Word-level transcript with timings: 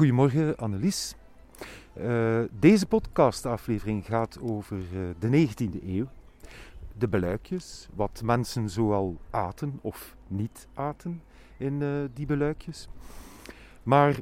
Goedemorgen 0.00 0.56
Annelies. 0.56 1.14
Uh, 1.98 2.40
deze 2.50 2.86
podcastaflevering 2.86 4.06
gaat 4.06 4.38
over 4.42 4.76
uh, 4.76 5.08
de 5.18 5.48
19e 5.48 5.84
eeuw. 5.86 6.06
De 6.98 7.08
beluikjes, 7.08 7.88
wat 7.94 8.22
mensen 8.24 8.70
zoal 8.70 9.16
aten 9.30 9.78
of 9.80 10.16
niet 10.26 10.68
aten 10.74 11.22
in 11.56 11.80
uh, 11.80 11.88
die 12.14 12.26
beluikjes. 12.26 12.88
Maar 13.82 14.16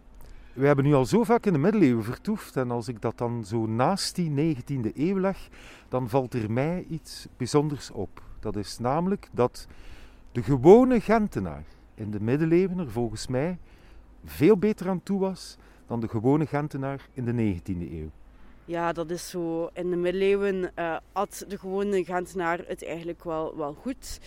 we 0.52 0.66
hebben 0.66 0.84
nu 0.84 0.94
al 0.94 1.04
zo 1.04 1.24
vaak 1.24 1.46
in 1.46 1.52
de 1.52 1.58
middeleeuwen 1.58 2.04
vertoefd 2.04 2.56
en 2.56 2.70
als 2.70 2.88
ik 2.88 3.02
dat 3.02 3.18
dan 3.18 3.44
zo 3.44 3.66
naast 3.66 4.14
die 4.14 4.56
19e 4.56 4.96
eeuw 4.96 5.18
leg, 5.18 5.48
dan 5.88 6.08
valt 6.08 6.34
er 6.34 6.50
mij 6.50 6.86
iets 6.88 7.26
bijzonders 7.36 7.90
op. 7.90 8.22
Dat 8.40 8.56
is 8.56 8.78
namelijk 8.78 9.28
dat 9.32 9.66
de 10.32 10.42
gewone 10.42 11.00
Gentenaar 11.00 11.64
in 11.94 12.10
de 12.10 12.20
middeleeuwen 12.20 12.78
er 12.78 12.90
volgens 12.90 13.26
mij 13.26 13.58
veel 14.24 14.56
beter 14.56 14.88
aan 14.88 15.02
toe 15.02 15.20
was 15.20 15.58
dan 15.88 16.00
de 16.00 16.08
gewone 16.08 16.46
Gentenaar 16.46 17.08
in 17.12 17.24
de 17.24 17.32
19e 17.32 17.92
eeuw. 17.92 18.10
Ja, 18.64 18.92
dat 18.92 19.10
is 19.10 19.28
zo. 19.28 19.70
In 19.72 19.90
de 19.90 19.96
middeleeuwen 19.96 20.70
uh, 20.78 20.96
had 21.12 21.44
de 21.48 21.58
gewone 21.58 22.04
Gentenaar 22.04 22.60
het 22.66 22.84
eigenlijk 22.84 23.24
wel, 23.24 23.56
wel 23.56 23.74
goed. 23.74 24.20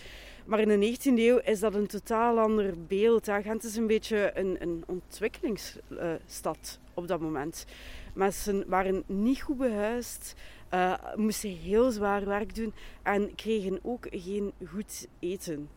Maar 0.44 0.60
in 0.60 0.80
de 0.80 0.96
19e 0.96 1.18
eeuw 1.18 1.38
is 1.38 1.60
dat 1.60 1.74
een 1.74 1.86
totaal 1.86 2.38
ander 2.38 2.74
beeld. 2.86 3.26
Ja, 3.26 3.42
Gent 3.42 3.64
is 3.64 3.76
een 3.76 3.86
beetje 3.86 4.30
een, 4.34 4.56
een 4.60 4.84
ontwikkelingsstad 4.86 6.78
uh, 6.80 6.94
op 6.94 7.08
dat 7.08 7.20
moment. 7.20 7.66
Mensen 8.14 8.64
waren 8.66 9.02
niet 9.06 9.42
goed 9.42 9.56
behuisd, 9.56 10.34
uh, 10.74 10.94
moesten 11.16 11.50
heel 11.50 11.90
zwaar 11.90 12.24
werk 12.24 12.54
doen 12.54 12.72
en 13.02 13.34
kregen 13.34 13.78
ook 13.82 14.06
geen 14.10 14.52
goed 14.66 15.06
eten. 15.18 15.68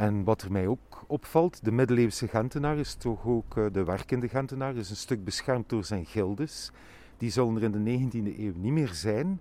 En 0.00 0.24
wat 0.24 0.42
er 0.42 0.52
mij 0.52 0.66
ook 0.66 1.04
opvalt, 1.06 1.64
de 1.64 1.72
middeleeuwse 1.72 2.28
Gentenaar 2.28 2.78
is 2.78 2.94
toch 2.94 3.26
ook 3.26 3.56
uh, 3.56 3.66
de 3.72 3.84
werkende 3.84 4.28
Gentenaar, 4.28 4.76
is 4.76 4.90
een 4.90 4.96
stuk 4.96 5.24
beschermd 5.24 5.68
door 5.68 5.84
zijn 5.84 6.06
gildes. 6.06 6.70
Die 7.18 7.30
zullen 7.30 7.56
er 7.56 7.62
in 7.62 7.84
de 7.84 8.08
19e 8.08 8.38
eeuw 8.38 8.52
niet 8.56 8.72
meer 8.72 8.88
zijn. 8.88 9.40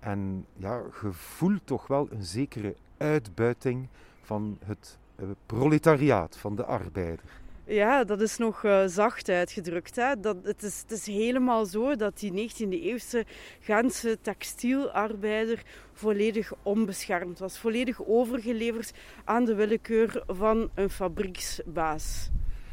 En 0.00 0.46
ja, 0.56 0.82
voelt 1.10 1.60
toch 1.64 1.86
wel 1.86 2.08
een 2.10 2.24
zekere 2.24 2.74
uitbuiting 2.96 3.88
van 4.22 4.58
het 4.64 4.98
uh, 5.16 5.26
proletariaat, 5.46 6.36
van 6.36 6.56
de 6.56 6.64
arbeider. 6.64 7.42
Ja, 7.66 8.04
dat 8.04 8.20
is 8.20 8.36
nog 8.36 8.62
uh, 8.62 8.82
zacht 8.86 9.28
uitgedrukt. 9.28 9.96
Hè? 9.96 10.20
Dat, 10.20 10.36
het, 10.42 10.62
is, 10.62 10.80
het 10.80 10.90
is 10.90 11.06
helemaal 11.06 11.64
zo 11.64 11.96
dat 11.96 12.18
die 12.18 12.50
19e-eeuwse 12.50 13.24
Gentse 13.60 14.18
textielarbeider 14.20 15.62
volledig 15.92 16.52
onbeschermd 16.62 17.38
was. 17.38 17.58
Volledig 17.58 18.06
overgeleverd 18.06 18.92
aan 19.24 19.44
de 19.44 19.54
willekeur 19.54 20.22
van 20.26 20.70
een 20.74 20.90
fabrieksbaas. 20.90 22.30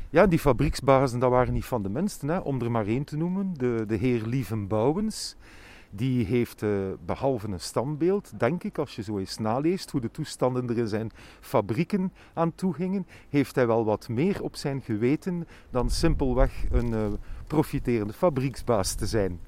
Ja, 0.09 0.27
die 0.27 0.39
fabrieksbazen 0.39 1.19
dat 1.19 1.29
waren 1.29 1.53
niet 1.53 1.65
van 1.65 1.83
de 1.83 1.89
minsten, 1.89 2.29
hè? 2.29 2.37
om 2.37 2.61
er 2.61 2.71
maar 2.71 2.87
één 2.87 3.03
te 3.03 3.17
noemen. 3.17 3.53
De, 3.53 3.83
de 3.87 3.95
heer 3.95 4.21
Lievenbouwens. 4.25 5.35
Die 5.93 6.25
heeft, 6.25 6.61
uh, 6.61 6.69
behalve 7.05 7.47
een 7.47 7.59
standbeeld, 7.59 8.39
denk 8.39 8.63
ik, 8.63 8.77
als 8.77 8.95
je 8.95 9.03
zo 9.03 9.17
eens 9.17 9.37
naleest 9.37 9.91
hoe 9.91 10.01
de 10.01 10.11
toestanden 10.11 10.69
er 10.69 10.77
in 10.77 10.87
zijn 10.87 11.11
fabrieken 11.39 12.13
aan 12.33 12.55
toe 12.55 12.73
gingen, 12.73 13.07
heeft 13.29 13.55
hij 13.55 13.67
wel 13.67 13.85
wat 13.85 14.09
meer 14.09 14.43
op 14.43 14.55
zijn 14.55 14.81
geweten 14.81 15.47
dan 15.69 15.89
simpelweg 15.89 16.65
een 16.71 16.91
uh, 16.91 17.05
profiterende 17.47 18.13
fabrieksbaas 18.13 18.95
te 18.95 19.05
zijn. 19.05 19.39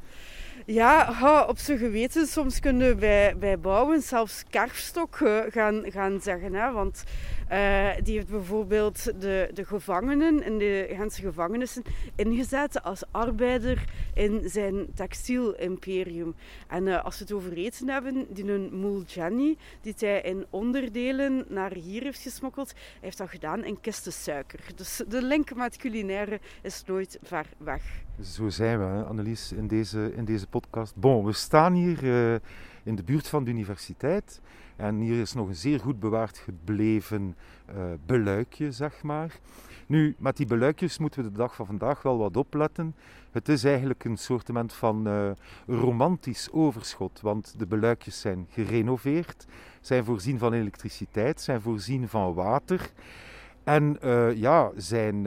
Ja, 0.66 1.45
op 1.47 1.58
zijn 1.58 1.78
geweten. 1.78 2.28
Soms 2.28 2.59
kunnen 2.59 3.00
wij 3.00 3.38
bij 3.38 3.59
bouwen 3.59 4.02
zelfs 4.02 4.44
kerfstok 4.50 5.19
uh, 5.19 5.39
gaan, 5.50 5.83
gaan 5.92 6.22
zeggen. 6.22 6.53
Hè? 6.53 6.72
Want 6.72 7.03
uh, 7.52 7.89
die 8.03 8.16
heeft 8.16 8.30
bijvoorbeeld 8.30 9.22
de, 9.22 9.50
de 9.53 9.66
gevangenen 9.66 10.44
in 10.44 10.58
de 10.58 10.94
Gentse 10.95 11.22
gevangenissen 11.22 11.84
ingezet 12.16 12.84
als 12.84 13.03
arbeider 13.12 13.84
in 14.13 14.50
zijn 14.50 14.88
textielimperium. 14.94 16.35
En 16.68 16.85
uh, 16.85 17.03
als 17.03 17.18
we 17.18 17.23
het 17.23 17.34
over 17.34 17.53
eten 17.53 17.90
hebben, 17.90 18.25
die 18.29 18.52
een 18.52 19.03
Jenny, 19.07 19.57
die 19.81 19.94
hij 19.97 20.22
in 20.22 20.46
onderdelen 20.50 21.46
naar 21.47 21.73
hier 21.73 22.03
heeft 22.03 22.22
gesmokkeld, 22.22 22.73
heeft 23.02 23.18
dat 23.18 23.29
gedaan 23.29 23.63
in 23.63 23.79
kisten 23.79 24.13
suiker. 24.13 24.59
Dus 24.75 25.02
de 25.07 25.23
link 25.23 25.56
met 25.56 25.78
culinaire 25.78 26.40
is 26.62 26.84
nooit 26.85 27.19
ver 27.23 27.46
weg. 27.57 27.84
Zo 28.22 28.50
zijn 28.50 28.79
we, 28.79 29.03
Annelies, 29.03 29.52
in 29.52 29.68
deze, 29.68 30.13
in 30.16 30.25
deze 30.25 30.47
podcast. 30.59 30.96
Bon, 30.96 31.25
we 31.25 31.31
staan 31.31 31.74
hier 31.74 32.03
uh, 32.03 32.34
in 32.84 32.96
de 32.96 33.03
buurt 33.03 33.28
van 33.28 33.44
de 33.44 33.52
universiteit. 33.52 34.41
En 34.75 35.00
hier 35.00 35.22
is 35.22 35.34
nog 35.34 35.47
een 35.47 35.56
zeer 35.56 35.80
goed 35.80 36.00
bewaard 36.00 36.38
gebleven 36.38 37.36
uh, 37.69 37.84
beluikje, 38.06 38.72
zeg 38.72 39.03
maar. 39.03 39.40
Nu, 39.88 40.16
met 40.18 40.38
die 40.38 40.46
beluikjes 40.46 40.97
moeten 40.97 41.24
we 41.24 41.31
de 41.31 41.38
dag 41.38 41.56
van 41.56 41.66
vandaag 41.66 42.02
wel 42.02 42.18
wat 42.18 42.38
opletten. 42.38 42.96
Het 43.31 43.50
is 43.50 43.64
eigenlijk 43.64 44.03
een 44.03 44.18
soort 44.18 44.50
van 44.68 45.08
uh, 45.08 45.31
romantisch 45.68 46.52
overschot, 46.52 47.22
want 47.22 47.56
de 47.58 47.68
beluikjes 47.68 48.22
zijn 48.22 48.47
gerenoveerd, 48.50 49.46
zijn 49.81 50.03
voorzien 50.03 50.38
van 50.38 50.53
elektriciteit, 50.53 51.41
zijn 51.41 51.62
voorzien 51.62 52.08
van 52.09 52.34
water 52.34 52.91
en 53.64 53.97
ja, 54.35 54.72
zijn 54.75 55.25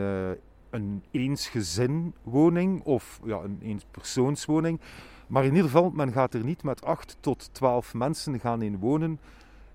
een 0.70 1.02
eensgezinwoning 1.10 2.82
of 2.82 3.20
ja, 3.24 3.38
een 3.38 3.58
eenpersoonswoning. 3.62 4.80
Maar 5.26 5.44
in 5.44 5.50
ieder 5.50 5.70
geval, 5.70 5.90
men 5.94 6.12
gaat 6.12 6.34
er 6.34 6.44
niet 6.44 6.62
met 6.62 6.84
8 6.84 7.16
tot 7.20 7.48
12 7.52 7.94
mensen 7.94 8.40
gaan 8.40 8.62
in 8.62 8.78
wonen, 8.78 9.20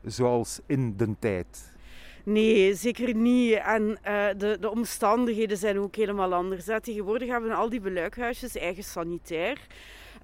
zoals 0.03 0.59
in 0.65 0.97
de 0.97 1.15
tijd. 1.19 1.71
Nee, 2.23 2.73
zeker 2.75 3.15
niet. 3.15 3.53
En 3.53 3.81
uh, 3.81 4.27
de, 4.37 4.57
de 4.59 4.71
omstandigheden 4.71 5.57
zijn 5.57 5.79
ook 5.79 5.95
helemaal 5.95 6.33
anders. 6.33 6.65
Tegenwoordig 6.81 7.29
hebben 7.29 7.51
al 7.51 7.69
die 7.69 7.81
beluikhuisjes 7.81 8.55
eigen 8.55 8.83
sanitair. 8.83 9.57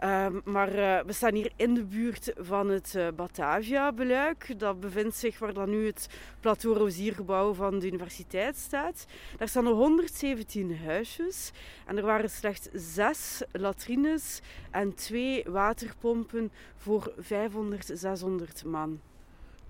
Um, 0.03 0.41
maar 0.45 0.75
uh, 0.75 0.99
we 1.05 1.13
staan 1.13 1.33
hier 1.33 1.51
in 1.55 1.73
de 1.73 1.83
buurt 1.83 2.33
van 2.37 2.69
het 2.69 2.93
uh, 2.97 3.07
Batavia-beluik. 3.15 4.59
Dat 4.59 4.79
bevindt 4.79 5.15
zich 5.15 5.39
waar 5.39 5.53
dan 5.53 5.69
nu 5.69 5.85
het 5.85 6.09
Plateau 6.39 6.77
Rosiergebouw 6.77 7.53
van 7.53 7.79
de 7.79 7.87
universiteit 7.87 8.57
staat. 8.57 9.05
Daar 9.37 9.47
staan 9.47 9.65
er 9.65 9.71
117 9.71 10.77
huisjes. 10.77 11.51
En 11.85 11.97
er 11.97 12.05
waren 12.05 12.29
slechts 12.29 12.69
zes 12.73 13.43
latrines 13.51 14.41
en 14.71 14.93
twee 14.93 15.43
waterpompen 15.47 16.51
voor 16.75 17.13
500, 17.17 17.91
600 17.93 18.65
man. 18.65 18.99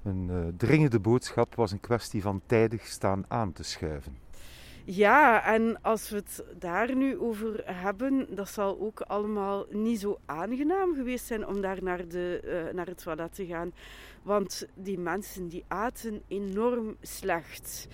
Een 0.04 0.28
uh, 0.32 0.48
dringende 0.58 1.00
boodschap 1.00 1.56
was 1.56 1.72
een 1.72 1.80
kwestie 1.80 2.22
van 2.22 2.42
tijdig 2.46 2.86
staan 2.86 3.26
aan 3.28 3.54
te 3.54 3.64
schuiven. 3.64 4.27
Ja, 4.90 5.44
en 5.44 5.82
als 5.82 6.10
we 6.10 6.16
het 6.16 6.44
daar 6.60 6.96
nu 6.96 7.18
over 7.18 7.62
hebben, 7.66 8.36
dat 8.36 8.50
zal 8.50 8.80
ook 8.80 9.02
allemaal 9.02 9.66
niet 9.70 10.00
zo 10.00 10.20
aangenaam 10.26 10.96
geweest 10.96 11.26
zijn 11.26 11.48
om 11.48 11.62
daar 11.62 11.84
naar, 11.84 12.08
de, 12.08 12.42
uh, 12.46 12.74
naar 12.74 12.86
het 12.86 13.04
toilet 13.04 13.36
te 13.36 13.46
gaan. 13.46 13.74
Want 14.24 14.68
die 14.74 15.00
mensen 15.00 15.48
die 15.48 15.64
aten 15.68 16.22
enorm 16.28 16.98
slecht. 17.02 17.88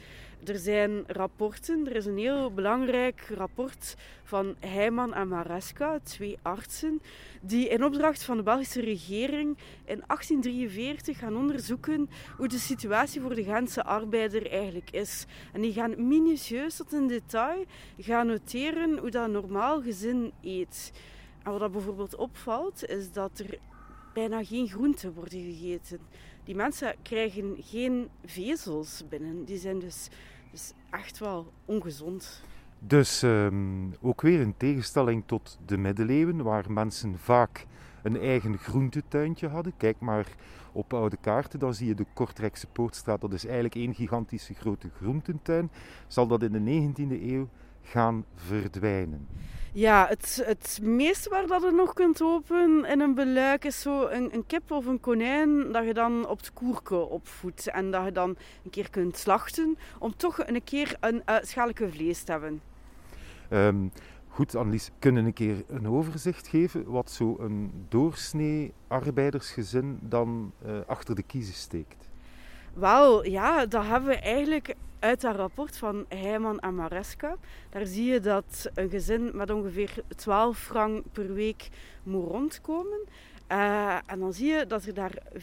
Er 0.46 0.58
zijn 0.58 1.04
rapporten, 1.08 1.88
er 1.88 1.96
is 1.96 2.06
een 2.06 2.18
heel 2.18 2.54
belangrijk 2.54 3.32
rapport 3.36 3.96
van 4.24 4.56
Heijman 4.60 5.14
en 5.14 5.28
Maresca, 5.28 6.00
twee 6.00 6.38
artsen, 6.42 7.02
die 7.42 7.70
in 7.70 7.84
opdracht 7.84 8.24
van 8.24 8.38
de 8.38 8.44
Belgische 8.44 8.82
regering 8.82 9.58
in 9.86 10.04
1843 10.08 11.18
gaan 11.18 11.38
onderzoeken 11.38 12.10
hoe 12.38 12.48
de 12.48 12.58
situatie 12.58 13.22
voor 13.22 13.36
de 13.36 13.44
Gentse 13.44 13.84
arbeider 13.84 14.52
eigenlijk 14.52 14.92
is. 14.92 15.26
En 15.54 15.62
die 15.62 15.74
gaan 15.74 16.08
minutieus 16.08 16.76
tot 16.76 16.94
in 16.94 17.08
detail 17.08 17.66
gaan 17.98 18.28
noteren 18.28 18.98
hoe 18.98 19.12
dat 19.12 19.30
normaal 19.30 19.82
gezin 19.82 20.32
eet. 20.42 20.92
En 21.44 21.52
wat 21.52 21.60
dat 21.60 21.72
bijvoorbeeld 21.72 22.16
opvalt, 22.16 22.86
is 22.86 23.12
dat 23.12 23.40
er 23.40 23.58
bijna 24.14 24.44
geen 24.44 24.68
groenten 24.68 25.14
worden 25.14 25.42
gegeten. 25.42 26.00
Die 26.44 26.56
mensen 26.56 26.96
krijgen 27.02 27.56
geen 27.60 28.10
vezels 28.26 29.04
binnen. 29.10 29.46
Die 29.46 29.58
zijn 29.58 29.80
dus 29.80 30.10
dus 30.54 30.74
echt 30.90 31.20
wel 31.20 31.52
ongezond. 31.66 32.44
Dus 32.80 33.22
um, 33.22 33.94
ook 34.02 34.22
weer 34.22 34.40
in 34.40 34.58
tegenstelling 34.58 35.24
tot 35.26 35.60
de 35.66 35.78
middeleeuwen, 35.78 36.44
waar 36.44 36.72
mensen 36.72 37.18
vaak 37.20 37.66
een 38.04 38.20
eigen 38.20 38.58
groentetuintje 38.58 39.48
hadden. 39.48 39.74
Kijk 39.78 40.00
maar 40.00 40.28
op 40.72 40.94
oude 40.94 41.18
kaarten, 41.22 41.60
dan 41.60 41.74
zie 41.74 41.88
je 41.88 41.96
de 41.96 42.06
Kortrijkse 42.14 42.68
Poortstraat. 42.68 43.22
Dat 43.22 43.34
is 43.34 43.46
eigenlijk 43.46 43.76
één 43.76 43.94
gigantische 43.94 44.54
grote 44.54 44.90
groentetuin. 44.90 45.72
Zal 46.08 46.28
dat 46.28 46.44
in 46.44 46.52
de 46.52 46.94
19e 46.94 47.22
eeuw 47.22 47.48
gaan 47.84 48.26
verdwijnen? 48.36 49.28
Ja, 49.76 50.06
het, 50.08 50.44
het 50.46 50.80
meeste 50.82 51.30
waar 51.30 51.48
dat 51.48 51.62
je 51.62 51.72
nog 51.72 51.94
kunt 51.94 52.22
open 52.22 52.86
in 52.86 53.00
een 53.00 53.14
beluik 53.14 53.66
is 53.66 53.82
zo 53.82 54.08
een, 54.08 54.34
een 54.34 54.46
kip 54.46 54.72
of 54.72 54.86
een 54.86 55.00
konijn 55.00 55.72
dat 55.72 55.86
je 55.86 55.94
dan 55.94 56.28
op 56.28 56.38
het 56.38 56.54
koerken 56.54 57.10
opvoedt. 57.10 57.68
En 57.68 57.92
dat 57.92 58.06
je 58.06 58.12
dan 58.12 58.36
een 58.64 58.70
keer 58.70 58.90
kunt 58.90 59.18
slachten 59.18 59.78
om 60.00 60.16
toch 60.16 60.48
een 60.48 60.64
keer 60.64 60.98
een 61.00 61.24
uh, 61.30 61.90
vlees 61.90 62.24
te 62.24 62.32
hebben. 62.32 62.62
Um, 63.50 63.92
goed, 64.28 64.56
Annelies, 64.56 64.90
kunnen 65.00 65.26
een 65.26 65.34
keer 65.34 65.64
een 65.68 65.88
overzicht 65.88 66.48
geven 66.48 66.92
wat 66.92 67.12
zo'n 67.12 67.86
doorsnee 67.90 68.74
arbeidersgezin 68.88 70.00
dan 70.02 70.54
uh, 70.66 70.78
achter 70.88 71.16
de 71.16 71.24
kiezen 71.24 71.54
steekt? 71.54 72.10
Wel, 72.74 73.26
ja, 73.26 73.66
dat 73.66 73.86
hebben 73.86 74.10
we 74.10 74.16
eigenlijk 74.16 74.76
uit 75.00 75.22
dat 75.22 75.36
rapport 75.36 75.78
van 75.78 76.06
Heijman 76.08 76.60
en 76.60 76.76
Maresca. 76.76 77.36
Daar 77.70 77.86
zie 77.86 78.12
je 78.12 78.20
dat 78.20 78.70
een 78.74 78.90
gezin 78.90 79.32
met 79.34 79.50
ongeveer 79.50 79.94
12 80.16 80.58
frank 80.58 81.06
per 81.12 81.34
week 81.34 81.70
moet 82.04 82.28
rondkomen. 82.28 83.00
Uh, 83.52 83.98
en 84.06 84.20
dan 84.20 84.34
zie 84.34 84.52
je 84.52 84.66
dat 84.68 84.86
er 84.86 84.94
daar 84.94 85.18
4,5 85.34 85.40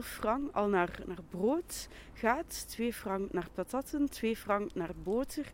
frank 0.00 0.54
al 0.54 0.68
naar, 0.68 0.98
naar 1.06 1.22
brood 1.30 1.88
gaat, 2.14 2.68
2 2.68 2.92
frank 2.92 3.32
naar 3.32 3.48
patatten, 3.54 4.08
2 4.08 4.36
frank 4.36 4.74
naar 4.74 4.90
boter. 5.02 5.44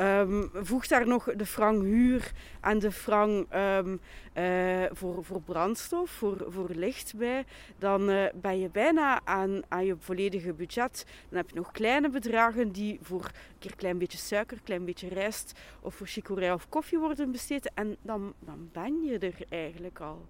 Um, 0.00 0.50
voeg 0.52 0.86
daar 0.86 1.06
nog 1.06 1.24
de 1.36 1.46
frank 1.46 1.82
huur 1.82 2.32
en 2.60 2.78
de 2.78 2.92
frank 2.92 3.54
um, 3.54 4.00
uh, 4.38 4.84
voor, 4.90 5.24
voor 5.24 5.40
brandstof, 5.42 6.10
voor, 6.10 6.46
voor 6.48 6.68
licht 6.68 7.14
bij. 7.16 7.44
Dan 7.78 8.10
uh, 8.10 8.24
ben 8.34 8.60
je 8.60 8.68
bijna 8.68 9.20
aan, 9.24 9.60
aan 9.68 9.84
je 9.84 9.96
volledige 9.98 10.52
budget. 10.52 11.06
Dan 11.28 11.38
heb 11.38 11.50
je 11.50 11.56
nog 11.56 11.70
kleine 11.70 12.10
bedragen 12.10 12.72
die 12.72 12.98
voor 13.02 13.24
een 13.24 13.58
keer 13.58 13.76
klein 13.76 13.98
beetje 13.98 14.18
suiker, 14.18 14.58
klein 14.64 14.84
beetje 14.84 15.08
rijst 15.08 15.52
of 15.80 15.94
voor 15.94 16.06
chicorée 16.06 16.52
of 16.52 16.68
koffie 16.68 16.98
worden 16.98 17.32
besteed. 17.32 17.70
En 17.74 17.96
dan, 18.02 18.34
dan 18.38 18.68
ben 18.72 19.02
je 19.02 19.18
er 19.18 19.34
eigenlijk 19.48 20.00
al. 20.00 20.26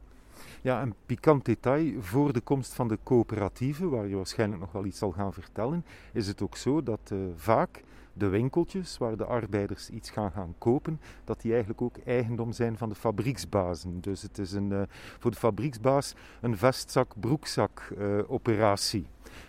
Ja, 0.62 0.82
een 0.82 0.94
pikant 1.06 1.44
detail. 1.44 1.92
Voor 2.00 2.32
de 2.32 2.40
komst 2.40 2.74
van 2.74 2.88
de 2.88 2.98
coöperatieven, 3.02 3.90
waar 3.90 4.06
je 4.06 4.16
waarschijnlijk 4.16 4.60
nog 4.60 4.72
wel 4.72 4.84
iets 4.84 4.98
zal 4.98 5.10
gaan 5.10 5.32
vertellen, 5.32 5.84
is 6.12 6.26
het 6.26 6.42
ook 6.42 6.56
zo 6.56 6.82
dat 6.82 7.10
uh, 7.12 7.18
vaak 7.36 7.82
de 8.12 8.28
winkeltjes 8.28 8.98
waar 8.98 9.16
de 9.16 9.24
arbeiders 9.24 9.90
iets 9.90 10.10
gaan 10.10 10.30
gaan 10.30 10.54
kopen, 10.58 11.00
dat 11.24 11.40
die 11.40 11.50
eigenlijk 11.50 11.82
ook 11.82 11.96
eigendom 12.04 12.52
zijn 12.52 12.78
van 12.78 12.88
de 12.88 12.94
fabrieksbazen. 12.94 14.00
Dus 14.00 14.22
het 14.22 14.38
is 14.38 14.52
een, 14.52 14.70
uh, 14.70 14.82
voor 15.18 15.30
de 15.30 15.36
fabrieksbaas 15.36 16.14
een 16.40 16.56
vestzak-broekzak 16.56 17.92
uh, 17.98 18.18
operatie. 18.26 19.06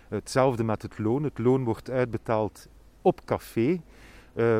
Hetzelfde 0.08 0.64
met 0.64 0.82
het 0.82 0.98
loon. 0.98 1.22
Het 1.22 1.38
loon 1.38 1.64
wordt 1.64 1.90
uitbetaald 1.90 2.68
op 3.02 3.24
café. 3.24 3.80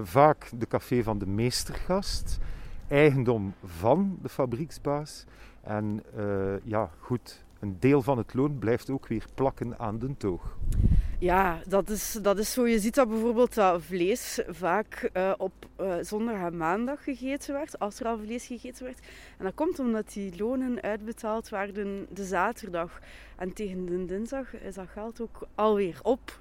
vaak 0.03 0.50
de 0.59 0.67
café 0.67 1.03
van 1.03 1.19
de 1.19 1.27
meestergast 1.27 2.38
eigendom 2.91 3.55
van 3.65 4.19
de 4.23 4.29
fabrieksbaas. 4.29 5.25
En 5.60 6.02
uh, 6.16 6.54
ja, 6.64 6.90
goed, 6.98 7.44
een 7.60 7.76
deel 7.78 8.02
van 8.02 8.18
het 8.18 8.34
loon 8.34 8.58
blijft 8.58 8.90
ook 8.90 9.06
weer 9.06 9.24
plakken 9.34 9.78
aan 9.78 9.98
de 9.98 10.16
toog. 10.16 10.56
Ja, 11.18 11.58
dat 11.66 11.88
is, 11.88 12.18
dat 12.22 12.38
is 12.38 12.52
zo. 12.52 12.66
Je 12.66 12.78
ziet 12.78 12.94
dat 12.94 13.08
bijvoorbeeld 13.08 13.54
dat 13.54 13.82
vlees 13.82 14.40
vaak 14.48 15.10
uh, 15.12 15.32
op 15.36 15.52
uh, 15.80 15.94
zondag 16.00 16.40
en 16.40 16.56
maandag 16.56 17.04
gegeten 17.04 17.54
werd, 17.54 17.78
als 17.78 18.00
er 18.00 18.06
al 18.06 18.18
vlees 18.18 18.46
gegeten 18.46 18.84
werd. 18.84 18.98
En 19.38 19.44
dat 19.44 19.54
komt 19.54 19.78
omdat 19.78 20.12
die 20.12 20.36
lonen 20.36 20.80
uitbetaald 20.80 21.48
werden 21.48 22.06
de 22.12 22.24
zaterdag. 22.24 23.00
En 23.36 23.52
tegen 23.52 23.86
de 23.86 24.04
dinsdag 24.04 24.60
is 24.60 24.74
dat 24.74 24.88
geld 24.88 25.20
ook 25.20 25.46
alweer 25.54 25.98
op. 26.02 26.38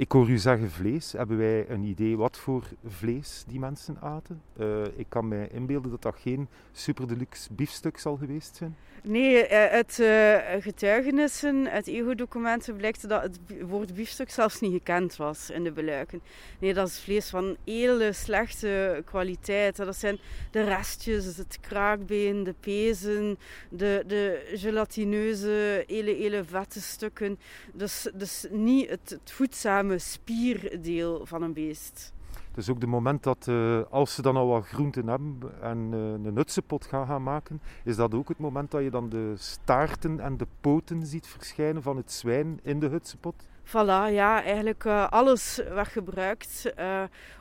Ik 0.00 0.12
hoor 0.12 0.28
u 0.28 0.38
zeggen 0.38 0.70
vlees. 0.70 1.12
Hebben 1.12 1.38
wij 1.38 1.68
een 1.68 1.82
idee 1.82 2.16
wat 2.16 2.38
voor 2.38 2.64
vlees 2.86 3.44
die 3.46 3.58
mensen 3.58 3.96
aten? 4.00 4.42
Uh, 4.60 4.84
ik 4.96 5.06
kan 5.08 5.28
mij 5.28 5.48
inbeelden 5.52 5.90
dat 5.90 6.02
dat 6.02 6.16
geen 6.18 6.48
super 6.72 7.08
deluxe 7.08 7.52
biefstuk 7.52 7.98
zal 7.98 8.16
geweest 8.16 8.56
zijn. 8.56 8.76
Nee, 9.02 9.48
uit 9.48 9.98
uh, 9.98 10.36
getuigenissen, 10.58 11.70
uit 11.70 11.86
ego-documenten 11.86 12.76
blijkt 12.76 13.08
dat 13.08 13.22
het 13.22 13.38
woord 13.68 13.94
biefstuk 13.94 14.30
zelfs 14.30 14.60
niet 14.60 14.72
gekend 14.72 15.16
was 15.16 15.50
in 15.50 15.64
de 15.64 15.72
beluiken. 15.72 16.20
Nee, 16.58 16.74
dat 16.74 16.88
is 16.88 17.00
vlees 17.00 17.28
van 17.28 17.56
hele 17.64 18.12
slechte 18.12 19.02
kwaliteit. 19.04 19.76
Dat 19.76 19.96
zijn 19.96 20.18
de 20.50 20.64
restjes, 20.64 21.36
het 21.36 21.58
kraakbeen, 21.60 22.44
de 22.44 22.54
pezen, 22.60 23.38
de, 23.68 24.04
de 24.06 24.50
gelatineuze, 24.54 25.84
hele, 25.86 26.14
hele 26.14 26.44
vette 26.44 26.80
stukken. 26.80 27.38
Dus, 27.72 28.10
dus 28.14 28.46
niet 28.50 28.90
het, 28.90 29.10
het 29.10 29.32
voedzame 29.32 29.89
spierdeel 29.98 31.26
van 31.26 31.42
een 31.42 31.52
beest. 31.52 32.12
Dus 32.54 32.70
ook 32.70 32.80
de 32.80 32.86
moment 32.86 33.22
dat, 33.22 33.46
uh, 33.48 33.80
als 33.90 34.14
ze 34.14 34.22
dan 34.22 34.36
al 34.36 34.46
wat 34.46 34.66
groenten 34.66 35.06
hebben 35.06 35.38
en 35.62 35.90
uh, 35.92 36.00
een 36.00 36.34
nutsepot 36.34 36.86
gaan 36.86 37.06
gaan 37.06 37.22
maken, 37.22 37.60
is 37.84 37.96
dat 37.96 38.14
ook 38.14 38.28
het 38.28 38.38
moment 38.38 38.70
dat 38.70 38.82
je 38.82 38.90
dan 38.90 39.08
de 39.08 39.32
staarten 39.36 40.20
en 40.20 40.36
de 40.36 40.46
poten 40.60 41.06
ziet 41.06 41.26
verschijnen 41.26 41.82
van 41.82 41.96
het 41.96 42.12
zwijn 42.12 42.60
in 42.62 42.80
de 42.80 42.86
hutsepot? 42.86 43.48
Voilà, 43.64 44.12
ja, 44.12 44.42
eigenlijk 44.42 44.84
uh, 44.84 45.08
alles 45.08 45.56
werd 45.56 45.88
gebruikt 45.88 46.72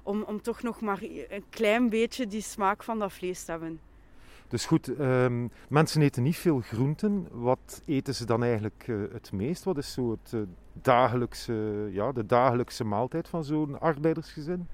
om, 0.04 0.24
om 0.24 0.42
toch 0.42 0.62
nog 0.62 0.82
maar 0.82 1.00
een 1.30 1.46
klein 1.50 1.90
beetje 1.90 2.28
die 2.28 2.42
smaak 2.42 2.84
van 2.84 3.00
dat 3.00 3.14
vlees 3.14 3.44
te 3.44 3.52
hebben. 3.52 3.80
Dus 4.50 4.66
goed, 4.66 5.00
um, 5.00 5.52
mensen 5.70 6.02
eten 6.02 6.24
niet 6.24 6.38
veel 6.38 6.60
groenten. 6.60 7.28
Wat 7.32 7.82
eten 7.86 8.16
ze 8.16 8.26
dan 8.26 8.44
eigenlijk 8.44 8.88
het 9.12 9.32
meest? 9.32 9.64
Wat 9.64 9.78
is 9.78 9.94
zo 9.94 10.12
het 10.12 10.48
dagelijkse, 10.74 11.88
ja, 11.92 12.12
de 12.12 12.26
dagelijkse 12.26 12.84
maaltijd 12.84 13.28
van 13.28 13.44
zo'n 13.44 13.80
arbeidersgezin? 13.80 14.68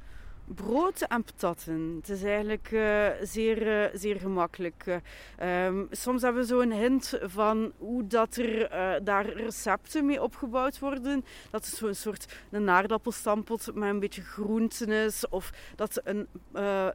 Brood 0.45 1.01
en 1.01 1.24
patatten. 1.24 1.95
Het 2.00 2.09
is 2.09 2.24
eigenlijk 2.24 2.71
uh, 2.71 3.07
zeer, 3.21 3.68
uh, 3.68 4.00
zeer 4.00 4.19
gemakkelijk. 4.19 5.00
Um, 5.44 5.88
soms 5.92 6.21
hebben 6.21 6.42
we 6.42 6.47
zo 6.47 6.59
een 6.59 6.71
hint 6.71 7.19
van 7.21 7.71
hoe 7.77 8.07
dat 8.07 8.36
er 8.36 8.71
uh, 8.71 8.94
daar 9.03 9.25
recepten 9.25 10.06
mee 10.06 10.21
opgebouwd 10.21 10.80
worden. 10.80 11.25
Dat 11.51 11.65
het 11.65 11.75
zo'n 11.75 11.94
soort 11.94 12.33
een 12.51 12.69
aardappelstampot 12.69 13.71
met 13.74 13.89
een 13.89 14.00
beetje 14.00 14.21
groenten 14.21 14.89
is. 14.89 15.30
Of 15.30 15.51
dat, 15.75 16.01
een, 16.03 16.27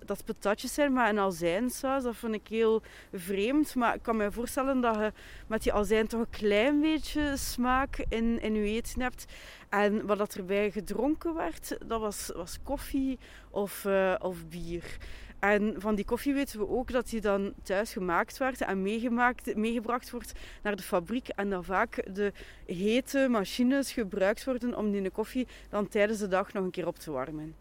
dat 0.04 0.24
patatjes 0.24 0.74
zijn 0.74 0.92
met 0.92 1.08
een 1.08 1.18
azijnsaus. 1.18 2.02
Dat 2.02 2.16
vind 2.16 2.34
ik 2.34 2.48
heel 2.48 2.82
vreemd. 3.12 3.74
Maar 3.74 3.94
ik 3.94 4.02
kan 4.02 4.16
me 4.16 4.32
voorstellen 4.32 4.80
dat 4.80 4.94
je 4.94 5.12
met 5.46 5.62
die 5.62 5.72
azijn 5.72 6.06
toch 6.06 6.20
een 6.20 6.30
klein 6.30 6.80
beetje 6.80 7.36
smaak 7.36 8.04
in, 8.08 8.40
in 8.40 8.54
je 8.54 8.62
eten 8.62 9.02
hebt. 9.02 9.26
En 9.70 10.06
wat 10.06 10.18
dat 10.18 10.34
erbij 10.34 10.70
gedronken 10.70 11.34
werd, 11.34 11.76
dat 11.86 12.00
was, 12.00 12.30
was 12.34 12.58
koffie 12.62 13.18
of, 13.50 13.84
uh, 13.84 14.14
of 14.18 14.48
bier. 14.48 14.96
En 15.38 15.74
van 15.78 15.94
die 15.94 16.04
koffie 16.04 16.34
weten 16.34 16.58
we 16.58 16.68
ook 16.68 16.92
dat 16.92 17.08
die 17.08 17.20
dan 17.20 17.52
thuis 17.62 17.92
gemaakt 17.92 18.38
werd 18.38 18.60
en 18.60 18.82
meegemaakt, 18.82 19.56
meegebracht 19.56 20.10
wordt 20.10 20.32
naar 20.62 20.76
de 20.76 20.82
fabriek. 20.82 21.28
En 21.28 21.50
dat 21.50 21.64
vaak 21.64 22.14
de 22.14 22.32
hete 22.66 23.26
machines 23.30 23.92
gebruikt 23.92 24.44
worden 24.44 24.76
om 24.76 24.90
die 24.90 25.10
koffie 25.10 25.46
dan 25.68 25.88
tijdens 25.88 26.18
de 26.18 26.28
dag 26.28 26.52
nog 26.52 26.64
een 26.64 26.70
keer 26.70 26.86
op 26.86 26.96
te 26.96 27.10
warmen. 27.10 27.54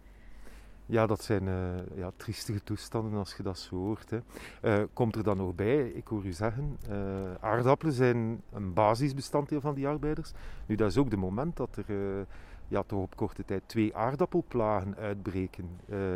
Ja, 0.92 1.06
dat 1.06 1.24
zijn 1.24 1.48
uh, 1.48 1.56
ja, 1.96 2.12
triestige 2.16 2.64
toestanden 2.64 3.20
als 3.20 3.36
je 3.38 3.44
dat 3.44 3.60
zo 3.60 3.76
hoort. 3.76 4.10
Hè. 4.10 4.20
Uh, 4.62 4.86
komt 4.94 5.16
er 5.16 5.24
dan 5.24 5.38
nog 5.38 5.56
bij, 5.56 5.88
ik 5.88 6.08
hoor 6.08 6.26
u 6.26 6.32
zeggen, 6.32 6.78
uh, 6.90 6.96
aardappelen 7.40 7.94
zijn 7.94 8.42
een 8.54 8.74
basisbestanddeel 8.74 9.62
van 9.62 9.74
die 9.74 9.88
arbeiders. 9.88 10.32
Nu, 10.66 10.76
dat 10.76 10.90
is 10.90 10.98
ook 10.98 11.10
de 11.10 11.18
moment 11.18 11.58
dat 11.58 11.78
er 11.88 12.26
ja, 12.68 12.84
toch 12.84 13.02
op 13.02 13.16
korte 13.16 13.46
tijd 13.46 13.62
twee 13.66 13.96
aardappelplagen 13.96 14.96
uitbreken 14.98 15.70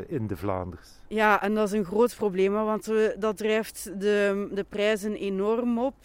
in 0.07 0.27
de 0.27 0.37
Vlaanders. 0.37 0.89
Ja, 1.07 1.41
en 1.41 1.53
dat 1.53 1.67
is 1.67 1.73
een 1.79 1.85
groot 1.85 2.15
probleem, 2.15 2.53
want 2.53 2.91
dat 3.19 3.37
drijft 3.37 3.99
de, 3.99 4.47
de 4.53 4.65
prijzen 4.69 5.15
enorm 5.15 5.79
op. 5.79 5.95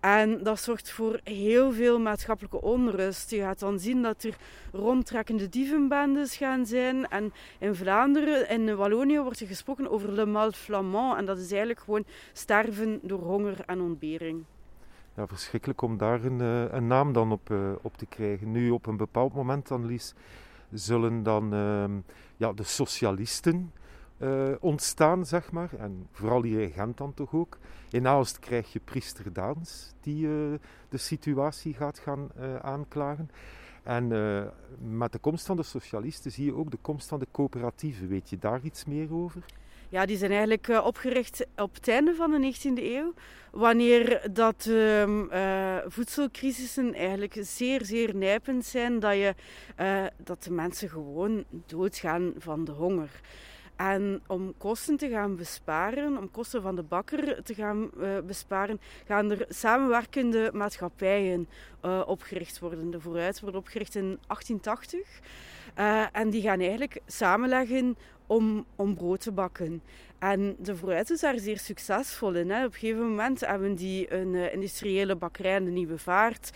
En 0.00 0.42
dat 0.42 0.60
zorgt 0.60 0.90
voor 0.90 1.20
heel 1.24 1.72
veel 1.72 1.98
maatschappelijke 1.98 2.60
onrust. 2.60 3.30
Je 3.30 3.40
gaat 3.40 3.58
dan 3.58 3.78
zien 3.78 4.02
dat 4.02 4.22
er 4.22 4.36
rondtrekkende 4.72 5.48
dievenbendes 5.48 6.36
gaan 6.36 6.66
zijn. 6.66 7.08
En 7.08 7.32
in 7.58 7.74
Vlaanderen, 7.74 8.48
in 8.48 8.76
Wallonië, 8.76 9.20
wordt 9.20 9.40
er 9.40 9.46
gesproken 9.46 9.90
over 9.90 10.12
le 10.12 10.26
mal 10.26 10.52
flamand. 10.52 11.18
En 11.18 11.26
dat 11.26 11.38
is 11.38 11.50
eigenlijk 11.50 11.80
gewoon 11.80 12.04
sterven 12.32 12.98
door 13.02 13.20
honger 13.20 13.56
en 13.66 13.80
ontbering. 13.80 14.44
Ja, 15.16 15.26
verschrikkelijk 15.26 15.82
om 15.82 15.96
daar 15.96 16.24
een, 16.24 16.40
eh, 16.40 16.72
een 16.72 16.86
naam 16.86 17.12
dan 17.12 17.32
op, 17.32 17.50
uh, 17.50 17.72
op 17.82 17.96
te 17.96 18.06
krijgen. 18.06 18.50
Nu, 18.50 18.70
op 18.70 18.86
een 18.86 18.96
bepaald 18.96 19.34
moment, 19.34 19.70
Annelies, 19.70 20.14
zullen 20.72 21.22
dan 21.22 21.54
uh, 21.54 21.84
ja, 22.36 22.52
de 22.52 22.62
socialisten 22.62 23.72
uh, 24.22 24.52
ontstaan, 24.60 25.26
zeg 25.26 25.50
maar. 25.52 25.70
En 25.78 26.06
vooral 26.12 26.42
hier 26.42 26.60
in 26.60 26.70
Gent 26.70 26.96
dan 26.96 27.14
toch 27.14 27.34
ook. 27.34 27.58
In 27.90 28.06
Aalst 28.06 28.38
krijg 28.38 28.72
je 28.72 28.80
priester 28.84 29.32
Daans, 29.32 29.92
die 30.00 30.26
uh, 30.26 30.54
de 30.88 30.98
situatie 30.98 31.74
gaat 31.74 31.98
gaan 31.98 32.28
uh, 32.38 32.56
aanklagen. 32.56 33.30
En 33.82 34.08
met 34.78 35.12
de 35.12 35.18
komst 35.18 35.46
van 35.46 35.56
de 35.56 35.62
socialisten 35.62 36.30
zie 36.32 36.44
je 36.44 36.54
ook 36.54 36.70
de 36.70 36.78
komst 36.80 37.08
van 37.08 37.18
de 37.18 37.26
coöperatieven. 37.30 38.08
Weet 38.08 38.30
je 38.30 38.38
daar 38.38 38.60
iets 38.62 38.84
meer 38.84 39.14
over? 39.14 39.44
Ja, 39.88 40.06
die 40.06 40.16
zijn 40.16 40.30
eigenlijk 40.30 40.68
opgericht 40.84 41.46
op 41.56 41.74
het 41.74 41.88
einde 41.88 42.14
van 42.14 42.30
de 42.30 42.54
19e 42.54 42.82
eeuw. 42.82 43.14
Wanneer 43.50 44.28
dat 44.32 44.66
uh, 44.68 45.76
voedselcrisissen 45.86 46.94
eigenlijk 46.94 47.36
zeer, 47.40 47.84
zeer 47.84 48.16
nijpend 48.16 48.64
zijn. 48.64 48.98
Dat, 48.98 49.14
je, 49.14 49.34
dat 50.16 50.42
de 50.42 50.52
mensen 50.52 50.88
gewoon 50.88 51.44
doodgaan 51.66 52.32
van 52.38 52.64
de 52.64 52.72
honger. 52.72 53.20
En 53.80 54.22
om 54.26 54.54
kosten 54.58 54.96
te 54.96 55.08
gaan 55.08 55.36
besparen, 55.36 56.18
om 56.18 56.30
kosten 56.30 56.62
van 56.62 56.76
de 56.76 56.82
bakker 56.82 57.42
te 57.42 57.54
gaan 57.54 57.90
uh, 57.98 58.18
besparen, 58.26 58.80
gaan 59.06 59.30
er 59.30 59.44
samenwerkende 59.48 60.50
maatschappijen 60.54 61.48
uh, 61.84 62.02
opgericht 62.06 62.58
worden. 62.58 62.90
De 62.90 63.00
Vooruit 63.00 63.40
wordt 63.40 63.56
opgericht 63.56 63.94
in 63.94 64.18
1880. 64.26 65.20
Uh, 65.78 66.06
en 66.12 66.30
die 66.30 66.42
gaan 66.42 66.60
eigenlijk 66.60 67.00
samenleggen 67.06 67.96
om, 68.26 68.66
om 68.76 68.94
brood 68.94 69.20
te 69.20 69.32
bakken. 69.32 69.82
En 70.20 70.56
de 70.58 70.76
vooruit 70.76 71.10
is 71.10 71.20
daar 71.20 71.38
zeer 71.38 71.58
succesvol 71.58 72.34
in. 72.34 72.50
Hè. 72.50 72.64
Op 72.64 72.72
een 72.72 72.78
gegeven 72.78 73.08
moment 73.08 73.40
hebben 73.40 73.74
die 73.74 74.14
een 74.14 74.34
uh, 74.34 74.52
industriële 74.52 75.16
bakkerij 75.16 75.54
aan 75.56 75.64
de 75.64 75.70
Nieuwe 75.70 75.98
Vaart 75.98 76.50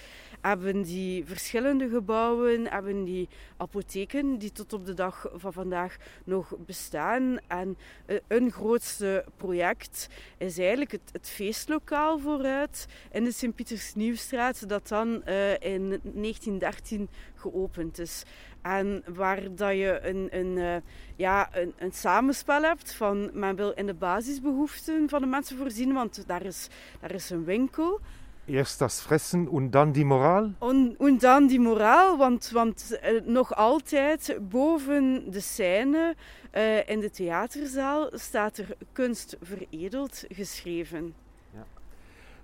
hebben 0.47 0.83
die 0.83 1.25
verschillende 1.25 1.89
gebouwen, 1.89 2.71
hebben 2.71 3.05
die 3.05 3.29
apotheken 3.57 4.39
die 4.39 4.53
tot 4.53 4.73
op 4.73 4.87
de 4.87 4.95
dag 4.95 5.27
van 5.35 5.53
vandaag 5.53 5.97
nog 6.25 6.55
bestaan. 6.59 7.39
En 7.47 7.77
uh, 8.07 8.19
hun 8.29 8.51
grootste 8.51 9.25
project 9.37 10.09
is 10.39 10.59
eigenlijk 10.59 10.91
het, 10.91 11.11
het, 11.13 11.29
feestlokaal 11.29 12.19
vooruit 12.19 12.87
in 13.13 13.25
de 13.25 13.33
Sint-Pieters-Nieuwstraat, 13.33 14.69
dat 14.69 14.89
dan 14.89 15.23
uh, 15.29 15.53
in 15.53 15.89
1913 15.89 17.09
geopend 17.35 17.99
is. 17.99 18.23
En 18.65 19.03
waar 19.15 19.55
dat 19.55 19.71
je 19.71 20.01
een, 20.03 20.29
een, 20.31 20.57
uh, 20.57 20.77
ja, 21.17 21.49
een, 21.53 21.75
een, 21.79 21.93
samenspel 21.93 22.63
hebt 22.63 22.95
van 22.95 23.31
men 23.33 23.57
wil 23.57 23.71
in 23.71 23.87
de 23.87 23.95
basisbehoeften 23.95 25.09
van 25.09 25.21
de 25.21 25.27
mensen 25.27 25.57
voorzien, 25.57 25.93
want 25.93 26.25
daar 26.27 26.43
is, 26.43 26.69
daar 27.01 27.11
is 27.11 27.31
een 27.31 27.45
winkel. 27.45 28.01
Eerst 28.45 28.79
das 28.79 29.01
Fressen 29.01 29.49
en 29.53 29.71
dan 29.71 29.93
die 29.93 30.05
moraal? 30.05 30.51
En 30.99 31.19
dan 31.19 31.47
die 31.47 31.61
moraal, 31.61 32.17
want, 32.17 32.51
want 32.51 32.99
uh, 33.05 33.21
nog 33.25 33.55
altijd 33.55 34.39
boven 34.41 35.31
de 35.31 35.41
scène 35.41 36.15
uh, 36.55 36.89
in 36.89 37.01
de 37.01 37.11
theaterzaal 37.11 38.09
staat 38.13 38.57
er 38.57 38.77
kunst 38.93 39.37
veredeld 39.43 40.25
geschreven. 40.29 41.15
Ja. 41.53 41.67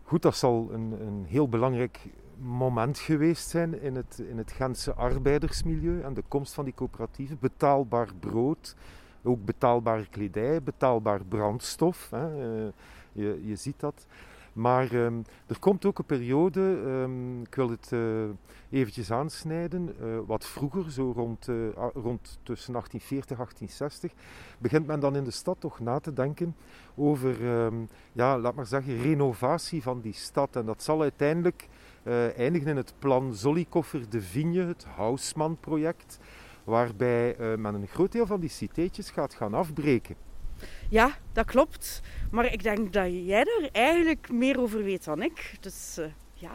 Goed, 0.02 0.22
dat 0.22 0.36
zal 0.36 0.68
een, 0.72 0.96
een 1.00 1.24
heel 1.28 1.48
belangrijk 1.48 1.98
moment 2.42 2.98
geweest 2.98 3.48
zijn 3.48 3.80
in 3.80 3.96
het, 3.96 4.22
in 4.28 4.38
het 4.38 4.52
Gentse 4.52 4.94
arbeidersmilieu 4.94 6.02
en 6.02 6.14
de 6.14 6.22
komst 6.28 6.52
van 6.52 6.64
die 6.64 6.74
coöperatieven. 6.74 7.38
Betaalbaar 7.40 8.08
brood, 8.20 8.76
ook 9.22 9.44
betaalbare 9.44 10.06
kledij, 10.10 10.62
betaalbaar 10.62 11.24
brandstof. 11.24 12.10
Hè. 12.10 12.26
Uh, 12.64 12.68
je, 13.12 13.40
je 13.44 13.56
ziet 13.56 13.80
dat. 13.80 14.06
Maar 14.52 14.92
um, 14.92 15.24
er 15.46 15.58
komt 15.58 15.84
ook 15.84 15.98
een 15.98 16.04
periode, 16.04 16.60
um, 16.60 17.40
ik 17.42 17.54
wil 17.54 17.70
het 17.70 17.90
uh, 17.92 18.00
eventjes 18.70 19.10
aansnijden, 19.10 19.94
uh, 20.00 20.18
wat 20.26 20.46
vroeger, 20.46 20.90
zo 20.90 21.12
rond, 21.16 21.48
rond 21.94 22.38
tussen 22.42 22.72
1840 22.72 23.30
en 23.30 23.36
1860, 23.36 24.12
begint 24.58 24.86
men 24.86 25.00
dan 25.00 25.16
in 25.16 25.24
de 25.24 25.30
stad 25.30 25.56
toch 25.60 25.80
na 25.80 25.98
te 25.98 26.12
denken 26.12 26.56
over, 26.94 27.64
um, 27.64 27.88
ja, 28.12 28.38
laat 28.38 28.54
maar 28.54 28.66
zeggen, 28.66 29.02
renovatie 29.02 29.82
van 29.82 30.00
die 30.00 30.12
stad. 30.12 30.56
En 30.56 30.66
dat 30.66 30.82
zal 30.82 31.02
uiteindelijk 31.02 31.68
eindigen 32.36 32.68
in 32.68 32.76
het 32.76 32.94
plan 32.98 33.34
Zollikofer 33.34 34.10
de 34.10 34.20
Vigne, 34.20 34.64
het 34.64 34.84
Houseman-project, 34.84 36.18
waarbij 36.64 37.36
men 37.38 37.74
een 37.74 37.86
groot 37.86 38.12
deel 38.12 38.26
van 38.26 38.40
die 38.40 38.50
citeetjes 38.50 39.10
gaat 39.10 39.34
gaan 39.34 39.54
afbreken. 39.54 40.16
Ja, 40.88 41.10
dat 41.32 41.46
klopt. 41.46 42.02
Maar 42.30 42.52
ik 42.52 42.62
denk 42.62 42.92
dat 42.92 43.06
jij 43.12 43.40
er 43.40 43.68
eigenlijk 43.72 44.32
meer 44.32 44.60
over 44.60 44.84
weet 44.84 45.04
dan 45.04 45.22
ik. 45.22 45.56
Dus 45.60 45.96
uh, 45.98 46.06
ja. 46.32 46.52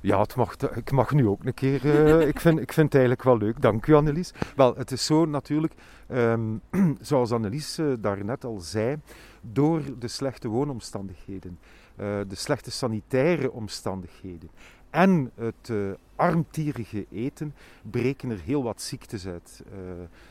Ja, 0.00 0.20
het 0.20 0.36
mag, 0.36 0.56
ik 0.74 0.90
mag 0.90 1.12
nu 1.12 1.26
ook 1.28 1.44
een 1.44 1.54
keer. 1.54 1.84
Uh, 1.84 2.26
ik, 2.32 2.40
vind, 2.40 2.60
ik 2.60 2.72
vind 2.72 2.92
het 2.92 2.94
eigenlijk 2.94 3.22
wel 3.22 3.36
leuk. 3.36 3.60
Dank 3.60 3.86
u, 3.86 3.94
Annelies. 3.94 4.32
Wel, 4.56 4.76
het 4.76 4.90
is 4.90 5.06
zo 5.06 5.24
natuurlijk, 5.24 5.74
um, 6.08 6.60
zoals 7.00 7.32
Annelies 7.32 7.78
uh, 7.78 7.92
daarnet 7.98 8.44
al 8.44 8.60
zei, 8.60 8.96
door 9.40 9.82
de 9.98 10.08
slechte 10.08 10.48
woonomstandigheden, 10.48 11.58
de 11.96 12.34
slechte 12.34 12.70
sanitaire 12.70 13.52
omstandigheden 13.52 14.50
en 14.90 15.30
het 15.34 15.72
armtierige 16.16 17.06
eten 17.10 17.54
breken 17.90 18.30
er 18.30 18.40
heel 18.40 18.62
wat 18.62 18.82
ziektes 18.82 19.26
uit. 19.26 19.62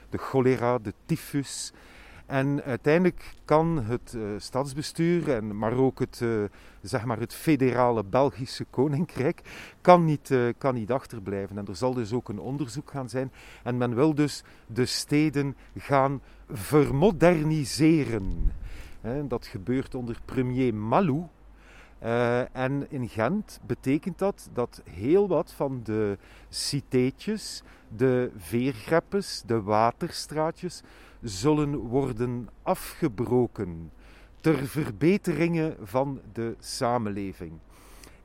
de 0.09 0.17
cholera, 0.17 0.77
de 0.77 0.93
tyfus, 1.05 1.73
en 2.25 2.63
uiteindelijk 2.63 3.33
kan 3.45 3.83
het 3.83 4.17
stadsbestuur, 4.37 5.35
en, 5.35 5.57
maar 5.57 5.73
ook 5.73 5.99
het, 5.99 6.25
zeg 6.81 7.05
maar 7.05 7.19
het 7.19 7.33
federale 7.33 8.03
Belgische 8.03 8.65
Koninkrijk, 8.69 9.41
kan 9.81 10.05
niet, 10.05 10.33
kan 10.57 10.73
niet 10.73 10.91
achterblijven. 10.91 11.57
En 11.57 11.67
er 11.67 11.75
zal 11.75 11.93
dus 11.93 12.13
ook 12.13 12.29
een 12.29 12.39
onderzoek 12.39 12.91
gaan 12.91 13.09
zijn. 13.09 13.31
En 13.63 13.77
men 13.77 13.95
wil 13.95 14.15
dus 14.15 14.43
de 14.67 14.85
steden 14.85 15.55
gaan 15.77 16.21
vermoderniseren. 16.49 18.51
dat 19.27 19.47
gebeurt 19.47 19.95
onder 19.95 20.17
premier 20.25 20.73
Malou. 20.73 21.27
En 22.51 22.85
in 22.89 23.09
Gent 23.09 23.59
betekent 23.65 24.19
dat 24.19 24.49
dat 24.53 24.81
heel 24.89 25.27
wat 25.27 25.51
van 25.51 25.79
de 25.83 26.17
citéetjes, 26.49 27.63
de 27.87 28.31
veergreppes, 28.37 29.43
de 29.45 29.61
waterstraatjes, 29.61 30.81
zullen 31.21 31.75
worden 31.75 32.49
afgebroken 32.61 33.91
ter 34.41 34.67
verbeteringen 34.67 35.75
van 35.81 36.21
de 36.33 36.55
samenleving. 36.59 37.51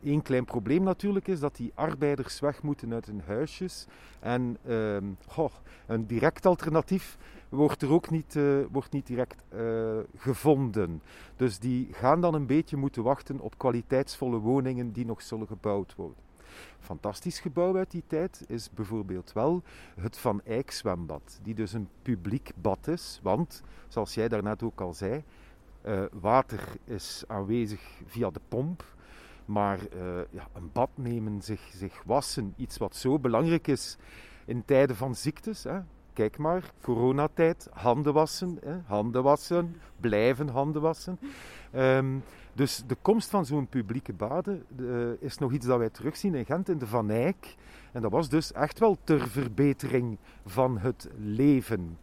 Eén 0.05 0.23
klein 0.23 0.45
probleem 0.45 0.83
natuurlijk 0.83 1.29
is 1.29 1.41
dat 1.41 1.57
die 1.57 1.73
arbeiders 1.75 2.41
weg 2.41 2.63
moeten 2.63 2.93
uit 2.93 3.07
hun 3.07 3.23
huisjes. 3.27 3.87
En 4.21 4.57
uh, 4.67 4.97
goh, 5.27 5.53
een 5.87 6.07
direct 6.07 6.47
alternatief 6.47 7.19
wordt 7.49 7.83
er 7.83 7.93
ook 7.93 8.11
niet, 8.11 8.35
uh, 8.35 8.65
wordt 8.71 8.93
niet 8.93 9.07
direct 9.07 9.43
uh, 9.55 9.99
gevonden. 10.17 11.03
Dus 11.37 11.59
die 11.59 11.89
gaan 11.93 12.21
dan 12.21 12.35
een 12.35 12.47
beetje 12.47 12.77
moeten 12.77 13.03
wachten 13.03 13.41
op 13.41 13.59
kwaliteitsvolle 13.59 14.39
woningen 14.39 14.93
die 14.93 15.07
nog 15.07 15.23
zullen 15.23 15.47
gebouwd 15.47 15.95
worden 15.95 16.25
fantastisch 16.81 17.41
gebouw 17.41 17.77
uit 17.77 17.91
die 17.91 18.03
tijd 18.07 18.45
is 18.49 18.71
bijvoorbeeld 18.71 19.33
wel 19.33 19.63
het 20.01 20.19
Van 20.19 20.41
Eyck 20.45 20.71
zwembad, 20.71 21.39
die 21.43 21.55
dus 21.55 21.73
een 21.73 21.89
publiek 22.03 22.51
bad 22.55 22.89
is, 22.89 23.21
want, 23.23 23.63
zoals 23.89 24.15
jij 24.15 24.29
daarnet 24.29 24.63
ook 24.63 24.81
al 24.81 24.95
zei, 24.95 25.23
uh, 25.87 26.05
water 26.13 26.61
is 26.85 27.25
aanwezig 27.27 27.81
via 28.07 28.31
de 28.31 28.41
pomp, 28.49 28.85
maar 29.45 29.79
ja, 30.31 30.49
een 30.53 30.71
bad 30.73 30.91
nemen, 30.95 31.43
zich, 31.43 31.71
zich 31.75 32.03
wassen, 32.05 32.55
iets 32.57 32.77
wat 32.77 32.97
zo 32.97 33.19
belangrijk 33.19 33.67
is 33.67 33.97
in 34.45 34.65
tijden 34.65 34.97
van 34.97 35.15
ziektes. 35.15 35.65
Hè. 35.65 35.81
Kijk 36.17 36.39
maar, 36.39 36.73
coronatijd, 36.81 37.69
handen 37.73 38.13
wassen, 38.13 38.59
hè, 38.65 38.77
handen 38.87 39.23
wassen, 39.23 39.77
blijven 40.01 40.49
handen 40.49 40.83
wassen. 40.83 41.19
Um, 41.75 42.23
dus 42.53 42.83
de 42.87 42.97
komst 43.03 43.31
van 43.31 43.47
zo'n 43.47 43.67
publieke 43.67 44.13
baden 44.13 44.65
uh, 44.77 45.09
is 45.19 45.39
nog 45.39 45.53
iets 45.53 45.67
dat 45.67 45.79
wij 45.79 45.91
terugzien 45.91 46.35
in 46.35 46.45
Gent 46.45 46.69
in 46.69 46.79
de 46.79 46.87
Van 46.87 47.11
Eyck. 47.11 47.55
En 47.93 48.03
dat 48.03 48.11
was 48.11 48.29
dus 48.29 48.53
echt 48.53 48.79
wel 48.79 48.97
ter 49.05 49.29
verbetering 49.29 50.19
van 50.47 50.79
het 50.79 51.09
leven. 51.19 51.99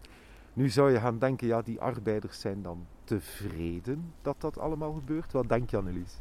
Nu 0.54 0.70
zou 0.70 0.92
je 0.92 1.00
gaan 1.00 1.20
denken, 1.20 1.48
ja, 1.48 1.62
die 1.62 1.80
arbeiders 1.80 2.40
zijn 2.40 2.62
dan 2.62 2.86
tevreden 3.04 4.14
dat 4.22 4.36
dat 4.42 4.60
allemaal 4.60 4.94
gebeurt. 4.94 5.32
Wat 5.32 5.50
denk 5.50 5.70
je, 5.70 5.78
Annelies? 5.78 6.20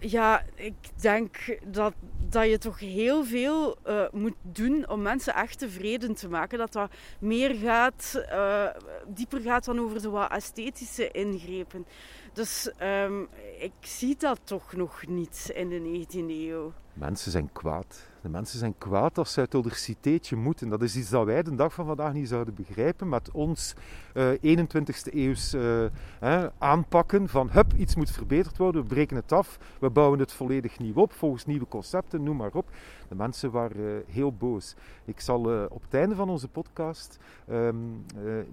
Ja, 0.00 0.44
ik 0.54 0.74
denk 1.00 1.58
dat, 1.64 1.94
dat 2.28 2.48
je 2.48 2.58
toch 2.58 2.78
heel 2.78 3.24
veel 3.24 3.76
uh, 3.86 4.04
moet 4.12 4.36
doen 4.42 4.88
om 4.88 5.02
mensen 5.02 5.34
echt 5.34 5.58
tevreden 5.58 6.14
te 6.14 6.28
maken. 6.28 6.58
Dat 6.58 6.72
dat 6.72 6.90
meer 7.18 7.54
gaat, 7.54 8.24
uh, 8.30 8.66
dieper 9.06 9.40
gaat 9.40 9.64
dan 9.64 9.80
over 9.80 10.02
de 10.02 10.10
wat 10.10 10.30
esthetische 10.30 11.10
ingrepen. 11.10 11.86
Dus 12.32 12.72
um, 12.82 13.28
ik 13.58 13.72
zie 13.80 14.16
dat 14.16 14.40
toch 14.44 14.72
nog 14.72 15.06
niet 15.06 15.50
in 15.54 15.68
de 15.68 16.06
19e 16.06 16.28
eeuw. 16.28 16.72
Mensen 16.92 17.30
zijn 17.30 17.52
kwaad. 17.52 18.10
De 18.22 18.28
mensen 18.28 18.58
zijn 18.58 18.78
kwaad 18.78 19.18
als 19.18 19.32
ze 19.32 19.40
uit 19.40 19.66
citeetje 19.70 20.36
moeten. 20.36 20.68
Dat 20.68 20.82
is 20.82 20.96
iets 20.96 21.08
dat 21.08 21.24
wij 21.24 21.42
de 21.42 21.54
dag 21.54 21.74
van 21.74 21.86
vandaag 21.86 22.12
niet 22.12 22.28
zouden 22.28 22.54
begrijpen. 22.54 23.08
Met 23.08 23.30
ons 23.30 23.74
uh, 24.14 24.58
21ste 24.58 25.14
eeuws 25.14 25.54
uh, 25.54 26.44
aanpakken 26.58 27.28
van 27.28 27.50
hup, 27.50 27.72
iets 27.72 27.94
moet 27.94 28.10
verbeterd 28.10 28.56
worden, 28.56 28.82
we 28.82 28.88
breken 28.88 29.16
het 29.16 29.32
af, 29.32 29.58
we 29.80 29.90
bouwen 29.90 30.18
het 30.18 30.32
volledig 30.32 30.78
nieuw 30.78 30.94
op, 30.94 31.12
volgens 31.12 31.46
nieuwe 31.46 31.68
concepten, 31.68 32.22
noem 32.22 32.36
maar 32.36 32.54
op. 32.54 32.70
De 33.08 33.14
mensen 33.14 33.50
waren 33.50 33.80
uh, 33.80 34.14
heel 34.14 34.32
boos. 34.32 34.74
Ik 35.04 35.20
zal 35.20 35.66
op 35.68 35.82
het 35.82 35.94
einde 35.94 36.14
van 36.14 36.28
onze 36.28 36.48
podcast 36.48 37.18
um, 37.50 38.04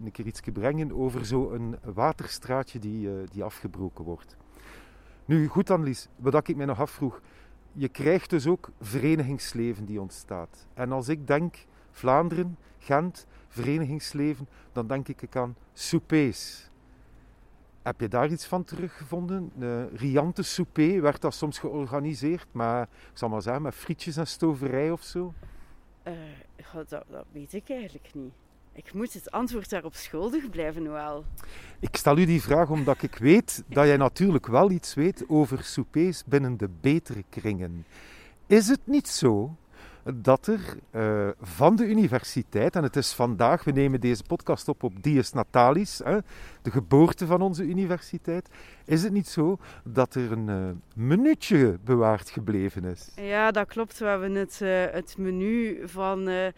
een 0.03 0.11
keer 0.11 0.25
iets 0.25 0.41
brengen 0.53 0.91
over 0.91 1.25
zo'n 1.25 1.75
waterstraatje 1.83 2.79
die, 2.79 3.09
die 3.31 3.43
afgebroken 3.43 4.05
wordt. 4.05 4.38
Nu, 5.25 5.47
goed 5.47 5.69
Annelies, 5.69 6.07
wat 6.15 6.47
ik 6.47 6.55
mij 6.55 6.65
nog 6.65 6.79
afvroeg 6.79 7.21
je 7.73 7.88
krijgt 7.88 8.29
dus 8.29 8.47
ook 8.47 8.69
verenigingsleven 8.81 9.85
die 9.85 10.01
ontstaat. 10.01 10.67
En 10.73 10.91
als 10.91 11.07
ik 11.07 11.27
denk 11.27 11.55
Vlaanderen, 11.91 12.57
Gent, 12.77 13.25
verenigingsleven, 13.47 14.47
dan 14.71 14.88
denk 14.88 15.07
ik 15.07 15.35
aan 15.35 15.55
soupers. 15.73 16.69
Heb 17.81 17.99
je 17.99 18.07
daar 18.07 18.29
iets 18.29 18.45
van 18.45 18.63
teruggevonden? 18.63 19.51
Een 19.59 19.97
riante 19.97 20.43
souper 20.43 21.01
werd 21.01 21.21
dat 21.21 21.33
soms 21.33 21.59
georganiseerd, 21.59 22.47
maar 22.51 22.81
ik 22.81 23.17
zal 23.17 23.29
maar 23.29 23.41
zeggen, 23.41 23.61
met 23.61 23.75
frietjes 23.75 24.17
en 24.17 24.27
stoverij 24.27 24.91
of 24.91 25.03
zo? 25.03 25.33
Dat, 26.73 26.89
dat 26.89 27.25
weet 27.31 27.53
ik 27.53 27.69
eigenlijk 27.69 28.13
niet. 28.13 28.33
Ik 28.86 28.93
moet 28.93 29.13
het 29.13 29.31
antwoord 29.31 29.69
daarop 29.69 29.93
schuldig 29.93 30.50
blijven, 30.50 30.83
Noël. 30.83 31.25
Ik 31.79 31.95
stel 31.95 32.17
u 32.17 32.25
die 32.25 32.41
vraag 32.41 32.69
omdat 32.69 33.01
ik 33.01 33.15
weet 33.15 33.63
dat 33.67 33.86
jij 33.86 33.98
natuurlijk 33.98 34.48
wel 34.48 34.71
iets 34.71 34.93
weet 34.93 35.24
over 35.27 35.63
soupers 35.63 36.24
binnen 36.25 36.57
de 36.57 36.69
betere 36.81 37.24
kringen. 37.29 37.86
Is 38.48 38.67
het 38.67 38.79
niet 38.83 39.07
zo 39.07 39.55
dat 40.13 40.48
er 40.48 40.59
uh, 40.91 41.29
van 41.41 41.75
de 41.75 41.86
universiteit, 41.86 42.75
en 42.75 42.83
het 42.83 42.95
is 42.95 43.12
vandaag, 43.13 43.63
we 43.63 43.71
nemen 43.71 44.00
deze 44.00 44.24
podcast 44.24 44.67
op 44.67 44.83
op 44.83 45.03
Dies 45.03 45.31
Natalis, 45.31 46.01
hè, 46.03 46.17
de 46.69 46.75
geboorte 46.75 47.25
van 47.25 47.41
onze 47.41 47.63
universiteit, 47.63 48.49
is 48.85 49.03
het 49.03 49.11
niet 49.11 49.27
zo 49.27 49.57
dat 49.83 50.15
er 50.15 50.31
een 50.31 50.47
uh, 50.47 50.69
minuutje 50.95 51.79
bewaard 51.83 52.29
gebleven 52.29 52.83
is? 52.83 53.11
Ja, 53.15 53.51
dat 53.51 53.67
klopt. 53.67 53.99
We 53.99 54.05
hebben 54.05 54.35
het, 54.35 54.59
uh, 54.63 54.85
het 54.91 55.17
menu 55.17 55.88
van 55.88 56.25
de, 56.25 56.53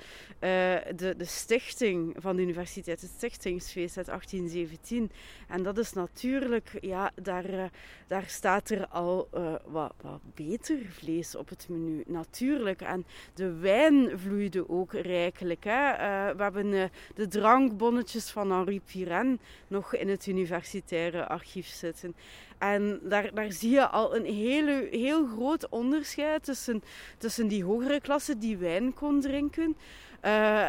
de 0.96 1.26
stichting 1.26 2.16
van 2.20 2.36
de 2.36 2.42
universiteit, 2.42 3.02
het 3.02 3.12
stichtingsfeest 3.16 3.98
uit 3.98 4.06
1817. 4.06 5.12
En 5.48 5.64
dat 5.64 5.78
is 5.78 5.94
natuurlijk, 5.94 6.78
ja, 6.82 7.12
daar, 7.22 7.72
daar 8.08 8.26
staat 8.28 8.70
er 8.70 8.88
al 8.88 9.30
wat, 9.66 9.94
wat 10.02 10.20
beter 10.36 10.78
vlees 10.90 11.36
op 11.36 11.50
het 11.50 11.66
menu. 11.70 12.04
Natuurlijk. 12.08 12.82
En 12.82 13.06
de 13.34 13.54
wijn 13.54 14.20
vloeide 14.20 14.70
ook 14.70 14.94
rijkelijk. 14.94 15.64
Hè. 15.64 15.92
We 16.36 16.44
hebben 16.44 16.92
de 17.16 17.28
drankbonnetjes 17.28 18.30
van 18.30 18.52
Henri 18.52 18.82
Pirenne 18.82 19.38
nog 19.68 19.94
in 20.02 20.10
het 20.10 20.26
universitaire 20.26 21.28
archief 21.28 21.68
zitten. 21.68 22.16
En 22.58 23.00
daar, 23.04 23.34
daar 23.34 23.52
zie 23.52 23.70
je 23.70 23.88
al 23.88 24.16
een 24.16 24.26
hele, 24.26 24.88
heel 24.92 25.28
groot 25.28 25.70
onderscheid 25.70 26.44
tussen, 26.44 26.84
tussen 27.18 27.48
die 27.48 27.64
hogere 27.64 28.02
klasse 28.02 28.38
die 28.38 28.58
wijn 28.58 28.94
kon 28.94 29.22
drinken. 29.22 29.78
Uh, 30.26 30.66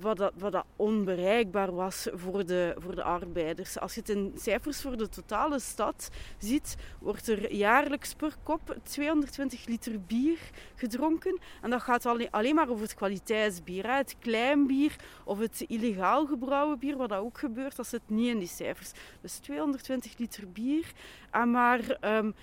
wat, 0.00 0.16
dat, 0.16 0.32
wat 0.36 0.64
onbereikbaar 0.76 1.74
was 1.74 2.08
voor 2.12 2.46
de, 2.46 2.74
voor 2.78 2.94
de 2.94 3.02
arbeiders. 3.02 3.78
Als 3.78 3.94
je 3.94 4.00
het 4.00 4.08
in 4.08 4.32
cijfers 4.36 4.80
voor 4.80 4.96
de 4.96 5.08
totale 5.08 5.58
stad 5.58 6.10
ziet, 6.38 6.76
wordt 6.98 7.28
er 7.28 7.54
jaarlijks 7.54 8.14
per 8.14 8.34
kop 8.42 8.76
220 8.82 9.66
liter 9.66 10.00
bier 10.00 10.38
gedronken. 10.74 11.40
En 11.62 11.70
dat 11.70 11.82
gaat 11.82 12.06
alleen, 12.30 12.54
maar 12.54 12.68
over 12.68 12.82
het 12.82 12.94
kwaliteitsbier. 12.94 13.96
Het 13.96 14.16
klein 14.18 14.66
bier 14.66 14.96
of 15.24 15.38
het 15.38 15.64
illegaal 15.68 16.26
gebrouwen 16.26 16.78
bier, 16.78 16.96
wat 16.96 17.08
dat 17.08 17.18
ook 17.18 17.38
gebeurt, 17.38 17.76
dat 17.76 17.86
zit 17.86 18.02
niet 18.06 18.28
in 18.28 18.38
die 18.38 18.48
cijfers. 18.48 18.92
Dus 19.20 19.36
220 19.36 20.18
liter 20.18 20.50
bier 20.52 20.92
en 21.34 21.50
maar 21.50 21.98
um, 22.00 22.34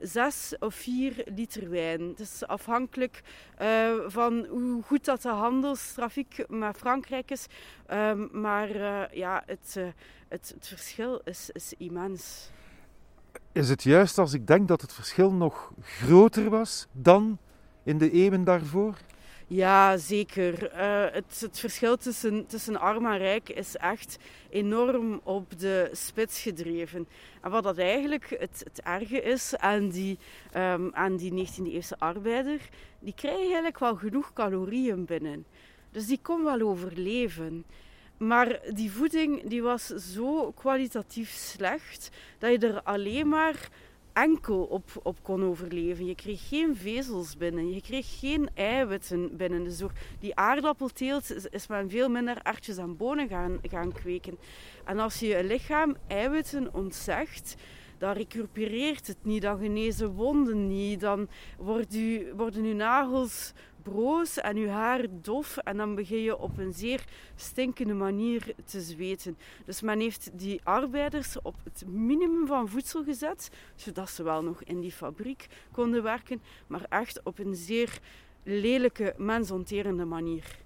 6 0.00 0.54
of 0.58 0.74
4 0.74 1.24
liter 1.34 1.70
wijn. 1.70 2.00
Het 2.00 2.20
is 2.20 2.46
afhankelijk 2.46 3.22
uh, 3.62 3.92
van 4.06 4.46
hoe 4.50 4.82
goed 4.82 5.04
dat 5.04 5.22
de 5.22 5.28
handelstrafiek 5.28 6.44
met 6.48 6.76
Frankrijk 6.76 7.30
is. 7.30 7.46
Um, 7.92 8.28
maar 8.32 8.76
uh, 8.76 9.02
ja, 9.12 9.42
het, 9.46 9.76
het, 10.28 10.52
het, 10.54 10.68
verschil 10.68 11.20
is, 11.24 11.50
is 11.52 11.74
immens. 11.78 12.50
Is 13.52 13.68
het 13.68 13.82
juist 13.82 14.18
als 14.18 14.32
ik 14.32 14.46
denk 14.46 14.68
dat 14.68 14.80
het 14.80 14.92
verschil 14.92 15.32
nog 15.32 15.72
groter 15.80 16.50
was 16.50 16.86
dan 16.92 17.38
in 17.82 17.98
de 17.98 18.10
eeuwen 18.10 18.44
daarvoor? 18.44 18.96
Ja, 19.48 19.96
zeker. 19.96 20.72
Uh, 20.72 21.04
het, 21.12 21.40
het, 21.40 21.58
verschil 21.58 21.96
tussen, 21.96 22.46
tussen 22.46 22.80
arm 22.80 23.06
en 23.06 23.18
rijk 23.18 23.48
is 23.48 23.76
echt 23.76 24.18
enorm 24.50 25.20
op 25.22 25.58
de 25.58 25.90
spits 25.92 26.40
gedreven. 26.40 27.08
En 27.40 27.50
wat 27.50 27.62
dat 27.62 27.78
eigenlijk 27.78 28.36
het, 28.38 28.62
het 28.64 28.80
erge 28.80 29.22
is 29.22 29.56
aan 29.56 29.88
die, 29.88 30.18
um, 30.56 30.94
aan 30.94 31.16
die 31.16 31.46
19e-eeuwse 31.46 31.98
arbeider, 31.98 32.60
die 32.98 33.14
krijgt 33.14 33.38
eigenlijk 33.38 33.78
wel 33.78 33.96
genoeg 33.96 34.32
calorieën 34.32 35.04
binnen. 35.04 35.46
Dus 35.90 36.06
die 36.06 36.18
kon 36.22 36.44
wel 36.44 36.60
overleven. 36.60 37.64
Maar 38.16 38.60
die 38.74 38.92
voeding 38.92 39.48
die 39.48 39.62
was 39.62 39.86
zo 39.86 40.52
kwalitatief 40.52 41.30
slecht 41.30 42.10
dat 42.38 42.50
je 42.50 42.66
er 42.66 42.82
alleen 42.82 43.28
maar 43.28 43.68
enkel 44.16 44.62
op, 44.62 44.90
op 45.02 45.22
kon 45.22 45.44
overleven. 45.44 46.06
Je 46.06 46.14
kreeg 46.14 46.48
geen 46.48 46.76
vezels 46.76 47.36
binnen, 47.36 47.72
je 47.72 47.80
kreeg 47.80 48.18
geen 48.18 48.48
eiwitten 48.54 49.36
binnen. 49.36 49.64
Dus 49.64 49.78
door 49.78 49.92
die 50.20 50.36
aardappelteelt 50.36 51.32
is, 51.34 51.46
is 51.46 51.66
men 51.66 51.90
veel 51.90 52.08
minder 52.08 52.42
artjes 52.42 52.76
en 52.76 52.96
bonen 52.96 53.28
gaan, 53.28 53.58
gaan 53.62 53.92
kweken. 53.92 54.38
En 54.84 54.98
als 54.98 55.20
je 55.20 55.26
je 55.26 55.44
lichaam 55.44 55.96
eiwitten 56.06 56.74
ontzegt, 56.74 57.56
dan 57.98 58.12
recupereert 58.12 59.06
het 59.06 59.24
niet, 59.24 59.42
dan 59.42 59.58
genezen 59.58 60.10
wonden 60.10 60.66
niet, 60.66 61.00
dan 61.00 61.28
worden 61.58 62.64
uw 62.64 62.74
nagels 62.74 63.52
broos 63.90 64.38
en 64.38 64.56
je 64.56 64.68
haar 64.68 65.06
dof 65.10 65.56
en 65.56 65.76
dan 65.76 65.94
begin 65.94 66.22
je 66.22 66.38
op 66.38 66.58
een 66.58 66.72
zeer 66.72 67.04
stinkende 67.34 67.94
manier 67.94 68.54
te 68.64 68.80
zweten. 68.80 69.36
Dus 69.64 69.80
men 69.80 70.00
heeft 70.00 70.30
die 70.32 70.60
arbeiders 70.64 71.42
op 71.42 71.54
het 71.64 71.84
minimum 71.86 72.46
van 72.46 72.68
voedsel 72.68 73.04
gezet, 73.04 73.50
zodat 73.74 74.10
ze 74.10 74.22
wel 74.22 74.42
nog 74.42 74.62
in 74.62 74.80
die 74.80 74.92
fabriek 74.92 75.46
konden 75.72 76.02
werken, 76.02 76.42
maar 76.66 76.86
echt 76.88 77.20
op 77.22 77.38
een 77.38 77.54
zeer 77.54 77.98
lelijke, 78.42 79.14
mensonterende 79.16 80.04
manier. 80.04 80.58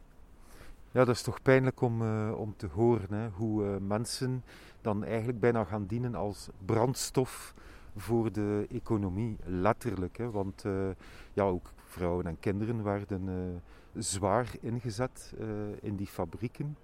Ja, 0.91 1.05
dat 1.05 1.15
is 1.15 1.23
toch 1.23 1.43
pijnlijk 1.43 1.81
om, 1.81 2.03
uh, 2.03 2.33
om 2.37 2.55
te 2.57 2.67
horen, 2.67 3.13
hè? 3.13 3.29
hoe 3.29 3.65
uh, 3.65 3.77
mensen 3.81 4.45
dan 4.81 5.05
eigenlijk 5.05 5.41
bijna 5.41 5.65
gaan 5.65 5.87
dienen 5.87 6.15
als 6.15 6.49
brandstof 6.65 7.55
voor 7.97 8.33
de 8.33 8.67
economie, 8.71 9.37
letterlijk. 9.45 10.17
Hè? 10.17 10.31
Want 10.31 10.65
uh, 10.65 10.89
ja, 11.33 11.45
ook 11.45 11.73
vrouwen 11.91 12.27
en 12.27 12.41
kinderen 12.41 12.83
werden 12.83 13.29
uh, 13.29 14.03
zwaar 14.03 14.51
ingezet 14.61 15.35
uh, 15.41 15.47
in 15.81 15.97
die 15.97 16.07
fabrieken. 16.07 16.77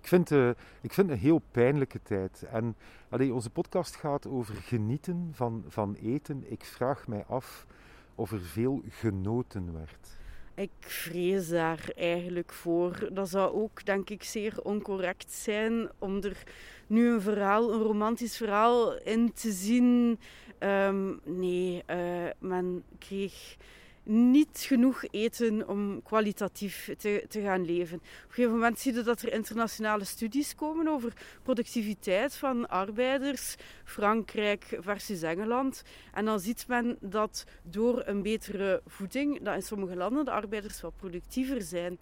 Ik 0.00 0.10
vind, 0.10 0.30
uh, 0.30 0.50
ik 0.80 0.92
vind 0.92 1.10
een 1.10 1.18
heel 1.18 1.42
pijnlijke 1.50 2.02
tijd. 2.02 2.42
En 2.42 2.76
allee, 3.08 3.34
onze 3.34 3.50
podcast 3.50 3.96
gaat 3.96 4.26
over 4.26 4.54
genieten 4.54 5.30
van, 5.32 5.64
van 5.68 5.94
eten. 5.94 6.50
Ik 6.50 6.64
vraag 6.64 7.06
mij 7.08 7.24
af 7.24 7.66
of 8.14 8.32
er 8.32 8.40
veel 8.40 8.82
genoten 8.88 9.72
werd. 9.72 10.16
Ik 10.54 10.70
vrees 10.80 11.48
daar 11.48 11.90
eigenlijk 11.96 12.52
voor. 12.52 13.08
Dat 13.12 13.28
zou 13.28 13.54
ook, 13.54 13.84
denk 13.84 14.10
ik, 14.10 14.22
zeer 14.22 14.62
oncorrect 14.62 15.32
zijn 15.32 15.90
om 15.98 16.22
er 16.22 16.42
nu 16.86 17.12
een 17.12 17.20
verhaal, 17.20 17.72
een 17.72 17.82
romantisch 17.82 18.36
verhaal 18.36 18.98
in 18.98 19.32
te 19.32 19.52
zien. 19.52 20.18
Um, 20.58 21.20
nee, 21.24 21.82
uh, 21.90 22.30
men 22.38 22.84
kreeg 22.98 23.56
niet 24.04 24.64
genoeg 24.66 25.04
eten 25.10 25.68
om 25.68 26.02
kwalitatief 26.02 26.90
te, 26.98 27.24
te 27.28 27.40
gaan 27.40 27.64
leven. 27.64 27.96
Op 27.96 28.02
een 28.02 28.28
gegeven 28.28 28.52
moment 28.52 28.78
zie 28.78 28.94
je 28.94 29.02
dat 29.02 29.22
er 29.22 29.32
internationale 29.32 30.04
studies 30.04 30.54
komen 30.54 30.88
over 30.88 31.12
productiviteit 31.42 32.34
van 32.34 32.68
arbeiders, 32.68 33.56
Frankrijk 33.84 34.78
versus 34.80 35.22
Engeland. 35.22 35.82
En 36.12 36.24
dan 36.24 36.40
ziet 36.40 36.68
men 36.68 36.96
dat 37.00 37.44
door 37.62 38.02
een 38.06 38.22
betere 38.22 38.82
voeding, 38.86 39.42
dat 39.42 39.54
in 39.54 39.62
sommige 39.62 39.96
landen 39.96 40.24
de 40.24 40.30
arbeiders 40.30 40.80
wat 40.80 40.96
productiever 40.96 41.62
zijn. 41.62 41.98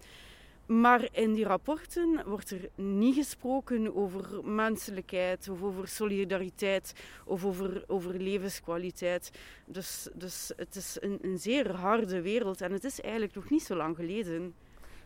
Maar 0.65 1.07
in 1.11 1.33
die 1.33 1.45
rapporten 1.45 2.23
wordt 2.25 2.51
er 2.51 2.69
niet 2.75 3.15
gesproken 3.15 3.95
over 3.95 4.45
menselijkheid 4.45 5.49
of 5.49 5.61
over 5.61 5.87
solidariteit 5.87 6.93
of 7.25 7.45
over, 7.45 7.83
over 7.87 8.21
levenskwaliteit. 8.21 9.31
Dus, 9.65 10.09
dus 10.13 10.51
het 10.55 10.75
is 10.75 10.97
een, 10.99 11.19
een 11.21 11.37
zeer 11.39 11.75
harde 11.75 12.21
wereld 12.21 12.61
en 12.61 12.71
het 12.71 12.83
is 12.83 13.01
eigenlijk 13.01 13.35
nog 13.35 13.49
niet 13.49 13.63
zo 13.63 13.75
lang 13.75 13.95
geleden. 13.95 14.53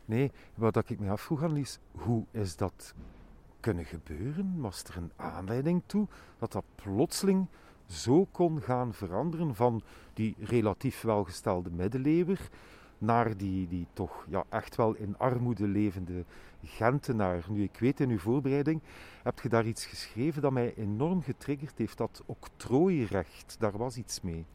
Nee, 0.05 0.31
wat 0.55 0.89
ik 0.89 0.99
me 0.99 1.09
afvroeg, 1.09 1.43
Annelies, 1.43 1.79
hoe 1.91 2.23
is 2.31 2.55
dat 2.55 2.93
kunnen 3.59 3.85
gebeuren? 3.85 4.53
Was 4.57 4.83
er 4.83 4.97
een 4.97 5.11
aanleiding 5.15 5.83
toe 5.85 6.07
dat 6.39 6.51
dat 6.51 6.63
plotseling 6.75 7.47
zo 7.87 8.27
kon 8.31 8.61
gaan 8.61 8.93
veranderen 8.93 9.55
van 9.55 9.81
die 10.13 10.35
relatief 10.39 11.01
welgestelde 11.01 11.69
middeleeuwer 11.69 12.49
naar 12.97 13.37
die, 13.37 13.67
die 13.67 13.87
toch 13.93 14.25
ja, 14.29 14.43
echt 14.49 14.75
wel 14.75 14.95
in 14.95 15.17
armoede 15.17 15.67
levende 15.67 16.23
Gentenaar. 16.63 17.45
Nu, 17.49 17.63
ik 17.63 17.79
weet 17.79 17.99
in 17.99 18.09
uw 18.09 18.19
voorbereiding, 18.19 18.81
heb 19.23 19.39
je 19.39 19.49
daar 19.49 19.65
iets 19.65 19.85
geschreven 19.85 20.41
dat 20.41 20.51
mij 20.51 20.73
enorm 20.75 21.21
getriggerd 21.21 21.77
heeft, 21.77 21.97
dat 21.97 22.23
octrooirecht, 22.25 23.55
daar 23.59 23.77
was 23.77 23.97
iets 23.97 24.21
mee. 24.21 24.45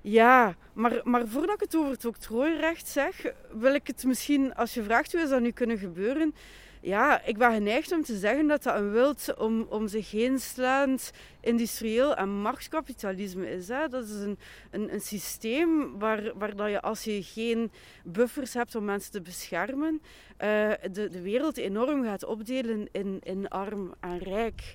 Ja, 0.00 0.54
maar, 0.72 1.00
maar 1.04 1.26
voordat 1.28 1.54
ik 1.54 1.60
het 1.60 1.76
over 1.76 1.90
het 1.90 2.04
octrooirecht 2.04 2.88
zeg, 2.88 3.32
wil 3.52 3.74
ik 3.74 3.86
het 3.86 4.04
misschien, 4.04 4.54
als 4.54 4.74
je 4.74 4.82
vraagt 4.82 5.12
hoe 5.12 5.20
is 5.20 5.28
dat 5.28 5.40
nu 5.40 5.50
kunnen 5.50 5.78
gebeuren, 5.78 6.34
ja, 6.82 7.22
ik 7.24 7.38
ben 7.38 7.52
geneigd 7.52 7.92
om 7.92 8.02
te 8.02 8.16
zeggen 8.16 8.46
dat 8.46 8.62
dat 8.62 8.74
een 8.76 8.90
wild 8.90 9.34
om, 9.38 9.66
om 9.68 9.88
zich 9.88 10.10
heen 10.10 10.38
slaand 10.38 11.10
industrieel 11.40 12.16
en 12.16 12.28
machtskapitalisme 12.28 13.50
is. 13.50 13.68
Hè. 13.68 13.88
Dat 13.88 14.04
is 14.04 14.20
een, 14.20 14.38
een, 14.70 14.92
een 14.92 15.00
systeem 15.00 15.98
waar, 15.98 16.32
waar 16.34 16.56
dat 16.56 16.70
je 16.70 16.80
als 16.80 17.04
je 17.04 17.22
geen 17.22 17.70
buffers 18.04 18.54
hebt 18.54 18.74
om 18.74 18.84
mensen 18.84 19.12
te 19.12 19.20
beschermen, 19.20 20.00
uh, 20.38 20.70
de, 20.92 21.08
de 21.08 21.20
wereld 21.22 21.56
enorm 21.56 22.04
gaat 22.04 22.24
opdelen 22.24 22.88
in, 22.92 23.18
in 23.22 23.48
arm 23.48 23.94
en 24.00 24.18
rijk. 24.18 24.74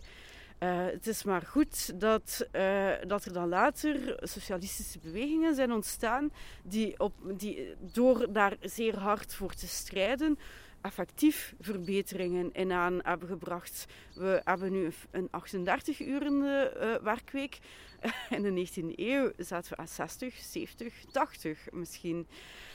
Uh, 0.60 0.86
het 0.86 1.08
is 1.08 1.24
maar 1.24 1.42
goed 1.42 2.00
dat, 2.00 2.48
uh, 2.52 2.92
dat 3.08 3.26
er 3.26 3.34
dan 3.34 3.48
later 3.50 4.18
socialistische 4.22 5.00
bewegingen 5.00 5.56
zijn 5.56 5.72
ontstaan 5.72 6.32
die, 6.64 7.00
op, 7.00 7.14
die 7.38 7.76
door 7.80 8.34
daar 8.34 8.58
zeer 8.62 9.00
hard 9.00 9.34
voor 9.34 9.54
te 9.54 9.68
strijden 9.68 10.38
effectief 10.86 11.54
verbeteringen 11.60 12.54
in 12.54 12.72
aan 12.72 13.00
hebben 13.04 13.28
gebracht. 13.28 13.86
We 14.16 14.42
hebben 14.44 14.72
nu 14.72 14.92
een 15.12 15.28
38 15.32 16.00
uur 16.02 16.26
uh, 16.26 16.96
werkweek. 17.04 17.60
In 18.30 18.42
de 18.42 18.68
19e 18.68 18.96
eeuw 18.96 19.32
zaten 19.38 19.72
we 19.72 19.78
aan 19.78 19.88
60, 19.88 20.36
70, 20.36 20.94
80 21.12 21.68
misschien. 21.72 22.28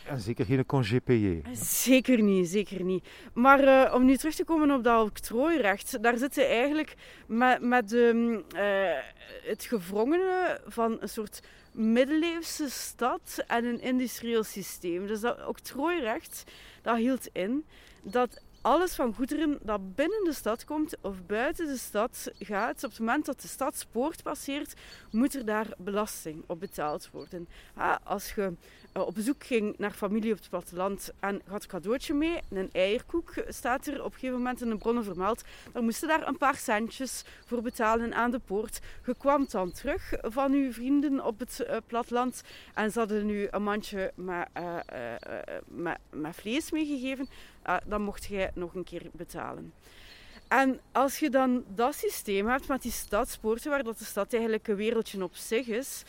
En 0.07 0.21
zeker 0.21 0.45
geen 0.45 0.67
congé 0.67 1.01
payé. 1.01 1.43
Zeker 1.53 2.23
niet, 2.23 2.49
zeker 2.49 2.85
niet. 2.85 3.09
Maar 3.33 3.65
uh, 3.65 3.95
om 3.95 4.05
nu 4.05 4.17
terug 4.17 4.35
te 4.35 4.45
komen 4.45 4.71
op 4.71 4.85
dat 4.85 5.05
octrooirecht, 5.05 6.03
daar 6.03 6.17
zitten 6.17 6.49
eigenlijk 6.49 6.95
met, 7.27 7.63
met 7.63 7.93
uh, 7.93 8.39
het 9.43 9.65
gewrongene 9.65 10.61
van 10.67 10.97
een 11.01 11.09
soort 11.09 11.41
middeleeuwse 11.73 12.71
stad 12.71 13.45
en 13.47 13.65
een 13.65 13.81
industrieel 13.81 14.43
systeem. 14.43 15.07
Dus 15.07 15.21
dat 15.21 15.47
octrooirecht, 15.47 16.45
dat 16.83 16.97
hield 16.97 17.29
in 17.33 17.65
dat 18.03 18.43
alles 18.61 18.95
van 18.95 19.15
goederen 19.15 19.59
dat 19.63 19.95
binnen 19.95 20.25
de 20.25 20.33
stad 20.33 20.65
komt 20.65 20.97
of 21.01 21.27
buiten 21.27 21.67
de 21.67 21.77
stad 21.77 22.31
gaat, 22.39 22.85
op 22.85 22.91
het 22.91 22.99
moment 22.99 23.27
dat 23.27 23.41
de 23.41 23.49
stadspoort 23.49 24.23
passeert, 24.23 24.75
moet 25.11 25.35
er 25.35 25.45
daar 25.45 25.67
belasting 25.79 26.45
op 26.47 26.61
betaald 26.61 27.11
worden. 27.11 27.49
als 28.05 28.35
je 28.35 28.53
uh, 28.97 29.07
op 29.07 29.15
bezoek 29.15 29.45
ging 29.45 29.75
naar 29.79 29.91
familie 29.91 30.33
op 30.33 30.39
het 30.39 30.49
platteland 30.49 31.13
en 31.21 31.43
had 31.47 31.63
een 31.63 31.69
cadeautje 31.69 32.15
mee, 32.15 32.41
een 32.51 32.71
eierkoek 32.73 33.33
staat 33.49 33.87
er 33.87 34.05
op 34.05 34.13
een 34.13 34.19
gegeven 34.19 34.37
moment 34.37 34.61
in 34.61 34.69
de 34.69 34.77
bronnen 34.77 35.05
vermeld, 35.05 35.43
dan 35.73 35.85
moesten 35.85 36.09
daar 36.09 36.27
een 36.27 36.37
paar 36.37 36.57
centjes 36.57 37.25
voor 37.47 37.63
betalen 37.63 38.15
aan 38.15 38.31
de 38.31 38.39
poort. 38.39 38.81
Je 39.07 39.15
kwam 39.19 39.47
dan 39.51 39.73
terug 39.73 40.13
van 40.23 40.53
uw 40.53 40.73
vrienden 40.73 41.25
op 41.25 41.39
het 41.39 41.65
uh, 41.69 41.77
platteland 41.87 42.43
en 42.75 42.93
ze 42.93 42.99
hadden 42.99 43.27
nu 43.27 43.49
een 43.51 43.63
mandje 43.63 44.13
met, 44.15 44.49
uh, 44.59 44.77
met, 45.65 45.99
met 46.11 46.37
vlees 46.37 46.71
meegegeven, 46.71 47.29
dan 47.87 48.03
mocht 48.03 48.25
jij 48.25 48.51
nog 48.55 48.75
een 48.75 48.85
keer 48.85 49.03
betalen. 49.13 49.73
En 50.51 50.81
als 50.93 51.19
je 51.19 51.31
dan 51.31 51.65
dat 51.75 51.95
systeem 51.95 52.49
hebt 52.49 52.69
met 52.69 52.83
die 52.83 52.93
stadspoorten, 52.93 53.71
waar 53.71 53.83
dat 53.83 53.99
de 53.99 54.05
stad 54.05 54.33
eigenlijk 54.33 54.69
een 54.69 54.77
wereldje 54.77 55.23
op 55.23 55.35
zich 55.35 55.67
is, 55.67 56.03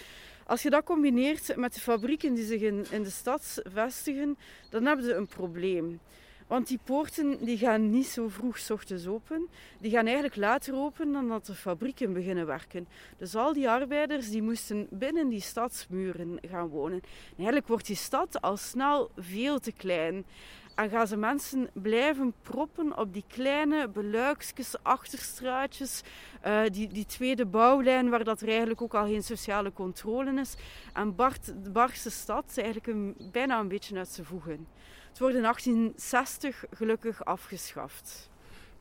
als 0.52 0.62
je 0.62 0.70
dat 0.70 0.84
combineert 0.84 1.56
met 1.56 1.74
de 1.74 1.80
fabrieken 1.80 2.34
die 2.34 2.46
zich 2.46 2.62
in, 2.62 2.86
in 2.90 3.04
de 3.04 3.10
stad 3.10 3.62
vestigen, 3.64 4.38
dan 4.70 4.86
hebben 4.86 5.06
ze 5.06 5.14
een 5.14 5.28
probleem. 5.28 6.00
Want 6.48 6.68
die 6.68 6.80
poorten 6.84 7.46
die 7.46 7.58
gaan 7.58 7.90
niet 7.90 8.06
zo 8.06 8.28
vroeg 8.28 8.58
s 8.58 8.70
ochtends 8.70 9.08
open. 9.08 9.48
Die 9.80 9.92
gaan 9.92 10.06
eigenlijk 10.06 10.36
later 10.36 10.76
open 10.76 11.12
dan 11.12 11.28
dat 11.28 11.46
de 11.46 11.54
fabrieken 11.54 12.14
beginnen 12.14 12.46
werken. 12.46 12.88
Dus 13.18 13.36
al 13.36 13.54
die 13.54 13.70
arbeiders 13.70 14.30
die 14.30 14.42
moesten 14.42 14.88
binnen 14.90 15.30
die 15.30 15.42
stadsmuren 15.42 16.40
gaan 16.48 16.68
wonen. 16.68 17.02
En 17.02 17.36
eigenlijk 17.36 17.68
wordt 17.68 17.88
die 17.88 17.96
stad 17.96 18.42
al 18.42 18.58
snel 18.58 19.12
veel 19.16 19.60
te 19.60 19.72
klein. 19.72 20.26
En 20.75 20.89
gaan 20.89 21.07
ze 21.07 21.17
mensen 21.17 21.69
blijven 21.73 22.34
proppen 22.41 22.97
op 22.97 23.13
die 23.13 23.23
kleine 23.27 23.89
beluikjes, 23.89 24.75
achterstraatjes, 24.81 26.01
uh, 26.45 26.62
die, 26.71 26.88
die 26.88 27.05
tweede 27.05 27.45
bouwlijn 27.45 28.10
waar 28.10 28.23
dat 28.23 28.41
er 28.41 28.47
eigenlijk 28.47 28.81
ook 28.81 28.93
al 28.93 29.05
geen 29.05 29.23
sociale 29.23 29.73
controle 29.73 30.39
is. 30.39 30.55
En 30.93 31.15
Bart, 31.15 31.63
de 31.63 31.69
Barse 31.69 32.10
stad 32.10 32.43
is 32.49 32.57
eigenlijk 32.57 32.88
een, 32.88 33.15
bijna 33.31 33.60
een 33.60 33.67
beetje 33.67 33.97
uit 33.97 34.07
zijn 34.07 34.27
voegen. 34.27 34.67
Het 35.10 35.19
wordt 35.19 35.36
in 35.36 35.41
1860 35.41 36.63
gelukkig 36.71 37.25
afgeschaft. 37.25 38.31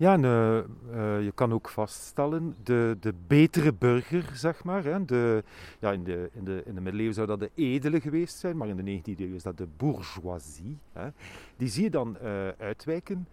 Ja, 0.01 0.13
en 0.13 0.23
uh, 0.23 0.57
uh, 0.95 1.25
je 1.25 1.33
kan 1.35 1.53
ook 1.53 1.69
vaststellen, 1.69 2.57
de, 2.63 2.97
de 3.01 3.15
betere 3.27 3.73
burger, 3.73 4.31
zeg 4.35 4.65
maar. 4.65 4.85
Hè, 4.85 5.05
de, 5.05 5.45
ja, 5.81 5.93
in, 5.93 6.05
de, 6.05 6.31
in, 6.33 6.45
de, 6.45 6.63
in 6.65 6.75
de 6.75 6.81
middeleeuwen 6.81 7.15
zou 7.15 7.27
dat 7.27 7.41
de 7.41 7.51
edele 7.55 8.01
geweest 8.01 8.39
zijn, 8.39 8.57
maar 8.57 8.69
in 8.69 8.77
de 8.77 9.01
19e 9.01 9.21
eeuw 9.21 9.35
is 9.35 9.43
dat 9.43 9.59
de 9.59 9.67
bourgeoisie. 9.77 10.79
Hè. 10.93 11.09
Die 11.57 11.69
zie 11.69 11.83
je 11.83 11.91
dan 11.91 12.17
uh, 12.23 12.49
uitwijken 12.49 13.29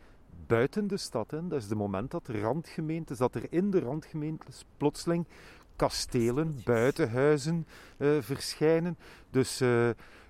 buiten 0.48 0.88
de 0.88 0.98
stad. 0.98 1.32
Hè. 1.32 1.48
Dat 1.48 1.62
is 1.62 1.70
het 1.70 1.78
moment 1.78 2.12
dat 2.12 2.26
de 2.26 2.40
randgemeentes, 2.40 3.18
dat 3.18 3.36
er 3.36 3.46
in 3.50 3.72
de 3.72 3.80
randgemeentes 3.80 4.66
plotseling 4.78 5.26
kastelen, 5.76 6.62
buitenhuizen 6.64 7.68
verschijnen. 8.20 8.98
Dus 9.30 9.62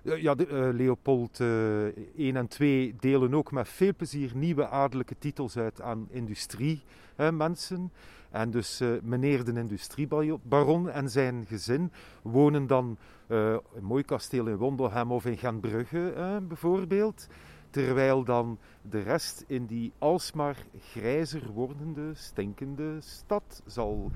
ja, 0.02 0.34
de, 0.34 0.48
uh, 0.48 0.68
Leopold 0.72 1.40
uh, 1.40 1.86
eh, 1.86 1.94
1 2.16 2.36
en 2.36 2.48
2 2.48 2.94
delen 3.00 3.34
ook 3.34 3.52
met 3.52 3.68
veel 3.68 3.94
plezier 3.96 4.30
nieuwe 4.34 4.68
adellijke 4.68 5.18
titels 5.18 5.56
uit 5.56 5.80
aan 5.80 6.08
industriemensen. 6.10 7.92
en 8.30 8.50
dus 8.50 8.82
meneer 9.02 9.44
de 9.44 9.52
industriebaron 9.52 10.90
en 10.90 11.10
zijn 11.10 11.44
gezin 11.48 11.90
wonen 12.22 12.66
dan 12.66 12.96
een 13.28 13.60
mooi 13.80 14.02
kasteel 14.02 14.46
in 14.46 14.56
Wondelhem 14.56 15.12
of 15.12 15.26
in 15.26 15.36
Gentbrugge 15.36 16.40
bijvoorbeeld. 16.48 17.26
Terwijl 17.70 18.24
dan 18.24 18.58
de 18.82 19.00
rest 19.00 19.44
in 19.46 19.66
die 19.66 19.92
alsmaar 19.98 20.56
grijzer 20.90 21.50
wordende, 21.52 22.14
stinkende 22.14 22.96
stad 23.00 23.62
zal 23.66 24.10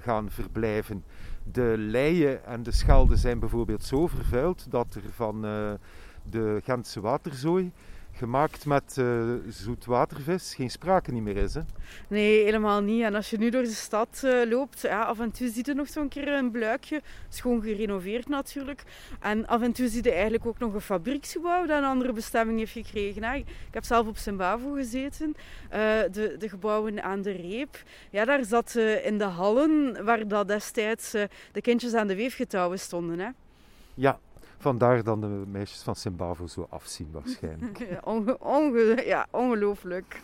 gaan 0.00 0.30
verblijven. 0.30 1.04
De 1.52 1.74
leien 1.76 2.44
en 2.44 2.62
de 2.62 2.72
schelden 2.72 3.18
zijn 3.18 3.38
bijvoorbeeld 3.38 3.84
zo 3.84 4.06
vervuild 4.06 4.70
dat 4.70 4.94
er 4.94 5.02
van 5.14 5.44
uh, 5.44 5.72
de 6.22 6.60
Gentse 6.64 7.00
waterzooi 7.00 7.72
gemaakt 8.18 8.66
met 8.66 8.96
uh, 8.98 9.34
zoetwatervis 9.48 10.54
geen 10.54 10.70
sprake 10.70 11.12
niet 11.12 11.22
meer 11.22 11.36
is. 11.36 11.54
Hè? 11.54 11.60
Nee, 12.08 12.44
helemaal 12.44 12.80
niet. 12.80 13.02
En 13.02 13.14
als 13.14 13.30
je 13.30 13.38
nu 13.38 13.50
door 13.50 13.62
de 13.62 13.68
stad 13.68 14.22
uh, 14.24 14.50
loopt, 14.50 14.80
ja, 14.80 15.02
af 15.02 15.20
en 15.20 15.30
toe 15.30 15.48
zie 15.48 15.62
je 15.66 15.74
nog 15.74 15.88
zo'n 15.88 16.08
keer 16.08 16.28
een 16.28 16.50
bluikje. 16.50 17.02
Schoon 17.28 17.62
gerenoveerd 17.62 18.28
natuurlijk. 18.28 18.82
En 19.20 19.46
af 19.46 19.62
en 19.62 19.72
toe 19.72 19.88
zie 19.88 20.04
je 20.04 20.12
eigenlijk 20.12 20.46
ook 20.46 20.58
nog 20.58 20.74
een 20.74 20.80
fabrieksgebouw 20.80 21.66
dat 21.66 21.78
een 21.78 21.84
andere 21.84 22.12
bestemming 22.12 22.58
heeft 22.58 22.72
gekregen. 22.72 23.24
Hè. 23.24 23.34
Ik 23.36 23.46
heb 23.70 23.84
zelf 23.84 24.06
op 24.06 24.16
Zimbabwe 24.16 24.76
gezeten. 24.76 25.34
Uh, 25.36 25.78
de, 26.12 26.34
de 26.38 26.48
gebouwen 26.48 27.02
aan 27.02 27.22
de 27.22 27.32
Reep. 27.32 27.82
Ja, 28.10 28.24
daar 28.24 28.44
zat 28.44 28.74
in 29.04 29.18
de 29.18 29.24
hallen 29.24 30.04
waar 30.04 30.28
dat 30.28 30.48
destijds 30.48 31.10
de 31.10 31.60
kindjes 31.60 31.94
aan 31.94 32.06
de 32.06 32.16
weefgetouwen 32.16 32.78
stonden. 32.78 33.18
Hè. 33.18 33.28
Ja, 33.94 34.18
Vandaar 34.58 35.02
dan 35.04 35.20
de 35.20 35.42
meisjes 35.46 35.82
van 35.82 35.96
Zimbabwe 35.96 36.48
zo 36.48 36.66
afzien 36.70 37.08
waarschijnlijk. 37.12 37.86
onge, 38.40 39.02
ja, 39.06 39.26
ongelooflijk. 39.30 40.20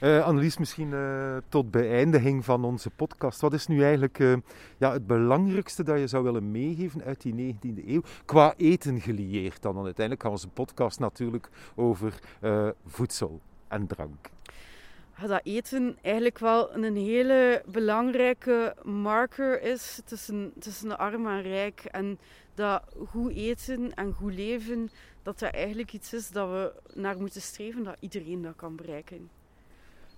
Uh, 0.00 0.24
Annelies, 0.24 0.58
misschien 0.58 0.90
uh, 0.90 1.36
tot 1.48 1.70
beëindiging 1.70 2.44
van 2.44 2.64
onze 2.64 2.90
podcast. 2.90 3.40
Wat 3.40 3.52
is 3.52 3.66
nu 3.66 3.82
eigenlijk 3.82 4.18
uh, 4.18 4.36
ja, 4.78 4.92
het 4.92 5.06
belangrijkste 5.06 5.82
dat 5.82 5.98
je 5.98 6.06
zou 6.06 6.24
willen 6.24 6.50
meegeven 6.50 7.02
uit 7.02 7.22
die 7.22 7.54
19e 7.54 7.86
eeuw? 7.86 8.02
Qua 8.24 8.54
eten 8.56 9.00
gelieerd 9.00 9.62
dan. 9.62 9.74
uiteindelijk 9.84 10.22
gaan 10.22 10.30
onze 10.30 10.48
podcast 10.48 10.98
natuurlijk 10.98 11.48
over 11.74 12.18
voedsel 12.86 13.40
en 13.68 13.86
drank. 13.86 14.28
Dat 15.26 15.40
eten 15.42 15.96
eigenlijk 16.02 16.38
wel 16.38 16.74
een 16.74 16.96
hele 16.96 17.62
belangrijke 17.66 18.74
marker 18.82 19.62
is 19.62 20.00
tussen, 20.04 20.52
tussen 20.58 20.98
arm 20.98 21.26
en 21.26 21.42
rijk. 21.42 21.80
En 21.84 22.18
dat 22.54 22.82
goed 23.08 23.32
eten 23.32 23.94
en 23.94 24.12
goed 24.12 24.34
leven, 24.34 24.90
dat 25.22 25.38
dat 25.38 25.52
eigenlijk 25.52 25.92
iets 25.92 26.12
is 26.12 26.30
dat 26.30 26.48
we 26.48 26.72
naar 26.94 27.18
moeten 27.18 27.40
streven, 27.40 27.82
dat 27.82 27.96
iedereen 28.00 28.42
dat 28.42 28.56
kan 28.56 28.76
bereiken. 28.76 29.30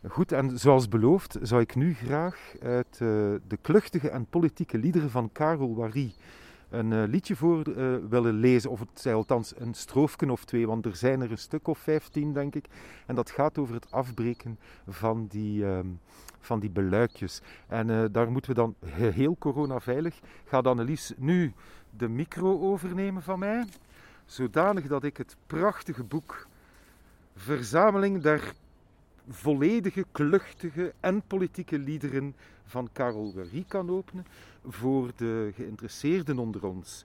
Goed, 0.09 0.33
en 0.33 0.59
zoals 0.59 0.88
beloofd 0.88 1.38
zou 1.43 1.61
ik 1.61 1.75
nu 1.75 1.95
graag 1.95 2.55
uit 2.62 2.99
uh, 3.03 3.09
de 3.47 3.59
kluchtige 3.61 4.09
en 4.11 4.27
politieke 4.27 4.79
liederen 4.79 5.11
van 5.11 5.33
Karel 5.33 5.75
Wary 5.75 6.15
een 6.73 6.91
uh, 6.91 7.03
liedje 7.07 7.37
voor 7.37 7.69
uh, 7.69 7.97
willen 8.09 8.35
lezen, 8.35 8.71
of 8.71 8.81
het 8.81 8.89
zij 8.95 9.15
althans 9.15 9.53
een 9.57 9.75
stroofje 9.75 10.33
of 10.33 10.45
twee, 10.45 10.67
want 10.67 10.87
er 10.87 10.97
zijn 10.97 11.21
er 11.21 11.31
een 11.31 11.39
stuk 11.39 11.69
of 11.69 11.79
vijftien, 11.79 12.33
denk 12.33 12.55
ik. 12.55 12.67
En 13.07 13.15
dat 13.15 13.31
gaat 13.31 13.59
over 13.59 13.75
het 13.75 13.91
afbreken 13.91 14.59
van 14.89 15.27
die, 15.27 15.63
uh, 15.65 15.79
van 16.41 16.61
die 16.61 16.71
beluikjes. 16.71 17.41
En 17.67 18.13
daar 18.13 18.31
moeten 18.31 18.51
we 18.51 18.57
dan 18.57 18.75
heel 18.87 19.37
coronaveilig, 19.39 20.21
gaat 20.45 20.67
Annelies 20.67 21.13
nu 21.17 21.53
de 21.91 22.09
micro 22.09 22.61
overnemen 22.61 23.23
van 23.23 23.39
mij, 23.39 23.65
zodanig 24.27 24.87
dat 24.87 25.05
ik 25.05 25.17
het 25.17 25.37
prachtige 25.47 26.05
boek 26.05 26.47
Verzameling 27.37 28.23
der 28.23 28.53
volledige, 29.29 30.05
kluchtige 30.13 30.93
en 31.01 31.23
politieke 31.27 31.79
liederen 31.79 32.35
van 32.65 32.89
Karel 32.93 33.33
Wery 33.35 33.65
kan 33.69 33.91
openen 33.91 34.27
voor 34.66 35.11
de 35.16 35.51
geïnteresseerden 35.55 36.38
onder 36.38 36.66
ons. 36.66 37.05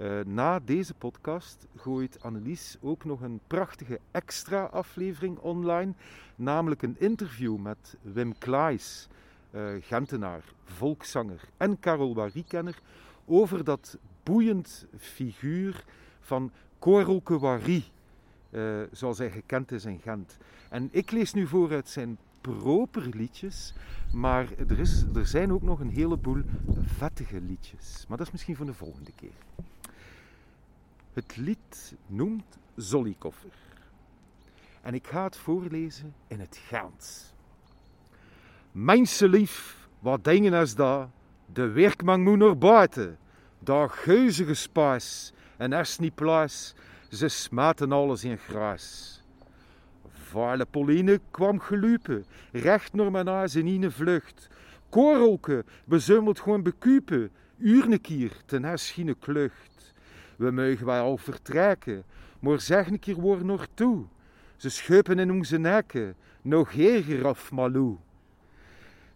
Uh, 0.00 0.20
na 0.26 0.60
deze 0.64 0.94
podcast 0.94 1.66
gooit 1.76 2.22
Annelies 2.22 2.76
ook 2.80 3.04
nog 3.04 3.20
een 3.20 3.40
prachtige 3.46 4.00
extra 4.10 4.64
aflevering 4.64 5.38
online, 5.38 5.92
namelijk 6.36 6.82
een 6.82 6.96
interview 6.98 7.56
met 7.56 7.96
Wim 8.02 8.38
Klaes, 8.38 9.08
uh, 9.50 9.62
Gentenaar, 9.80 10.42
volkszanger 10.64 11.40
en 11.56 11.80
Karel 11.80 12.14
Wary-kenner, 12.14 12.80
over 13.26 13.64
dat 13.64 13.98
boeiend 14.22 14.86
figuur 14.98 15.84
van 16.20 16.50
Koroke 16.78 17.38
Wary, 17.38 17.84
uh, 18.50 18.80
zoals 18.92 19.18
hij 19.18 19.30
gekend 19.30 19.72
is 19.72 19.84
in 19.84 20.00
Gent. 20.00 20.36
En 20.68 20.88
ik 20.90 21.10
lees 21.10 21.32
nu 21.32 21.46
voor 21.46 21.70
uit 21.70 21.88
zijn 21.88 22.18
proper 22.56 23.08
liedjes, 23.12 23.74
maar 24.12 24.48
er, 24.68 24.78
is, 24.78 25.04
er 25.14 25.26
zijn 25.26 25.52
ook 25.52 25.62
nog 25.62 25.80
een 25.80 25.90
heleboel 25.90 26.42
vettige 26.82 27.40
liedjes. 27.40 28.04
Maar 28.08 28.16
dat 28.16 28.26
is 28.26 28.32
misschien 28.32 28.56
voor 28.56 28.66
de 28.66 28.74
volgende 28.74 29.12
keer. 29.12 29.64
Het 31.12 31.36
lied 31.36 31.94
noemt 32.06 32.58
Zollikoffer. 32.74 33.50
En 34.82 34.94
ik 34.94 35.06
ga 35.06 35.24
het 35.24 35.36
voorlezen 35.36 36.14
in 36.26 36.40
het 36.40 36.60
Gaans. 36.66 37.32
Mensen 38.72 39.28
lief, 39.28 39.88
wat 39.98 40.24
dingen 40.24 40.52
is 40.52 40.74
dat? 40.74 41.08
De 41.52 41.68
werkman 41.68 42.22
moet 42.22 42.38
naar 42.38 42.58
buiten. 42.58 43.18
Daar 43.58 43.90
geuzige 43.90 44.54
spaas 44.54 45.32
en 45.56 45.72
er 45.72 45.96
niet 45.98 46.14
plaats, 46.14 46.74
ze 47.10 47.28
smaten 47.28 47.92
alles 47.92 48.24
in 48.24 48.38
gras. 48.38 49.17
Vuile 50.28 50.66
Pauline 50.66 51.20
kwam 51.30 51.60
gelupen, 51.60 52.24
recht 52.52 52.92
naar 52.92 53.10
mijn 53.10 53.28
een 53.28 53.92
vlucht. 53.92 54.48
Korrelke, 54.88 55.64
bezummeld 55.84 56.40
gewoon 56.40 56.62
bekupen, 56.62 57.30
uurnekier 57.58 58.32
ten 58.46 58.64
herschine 58.64 59.14
klucht. 59.14 59.94
We 60.36 60.50
mogen 60.50 60.86
wij 60.86 61.00
al 61.00 61.16
vertrekken, 61.16 62.04
maar 62.40 62.60
zeg 62.60 62.86
een 62.86 62.98
keer 62.98 63.44
nog 63.44 63.66
toe. 63.74 64.04
Ze 64.56 64.70
scheupen 64.70 65.18
in 65.18 65.32
onze 65.32 65.58
nekken, 65.58 66.14
nog 66.42 66.72
erger 66.72 67.26
af 67.26 67.52
malou. 67.52 67.96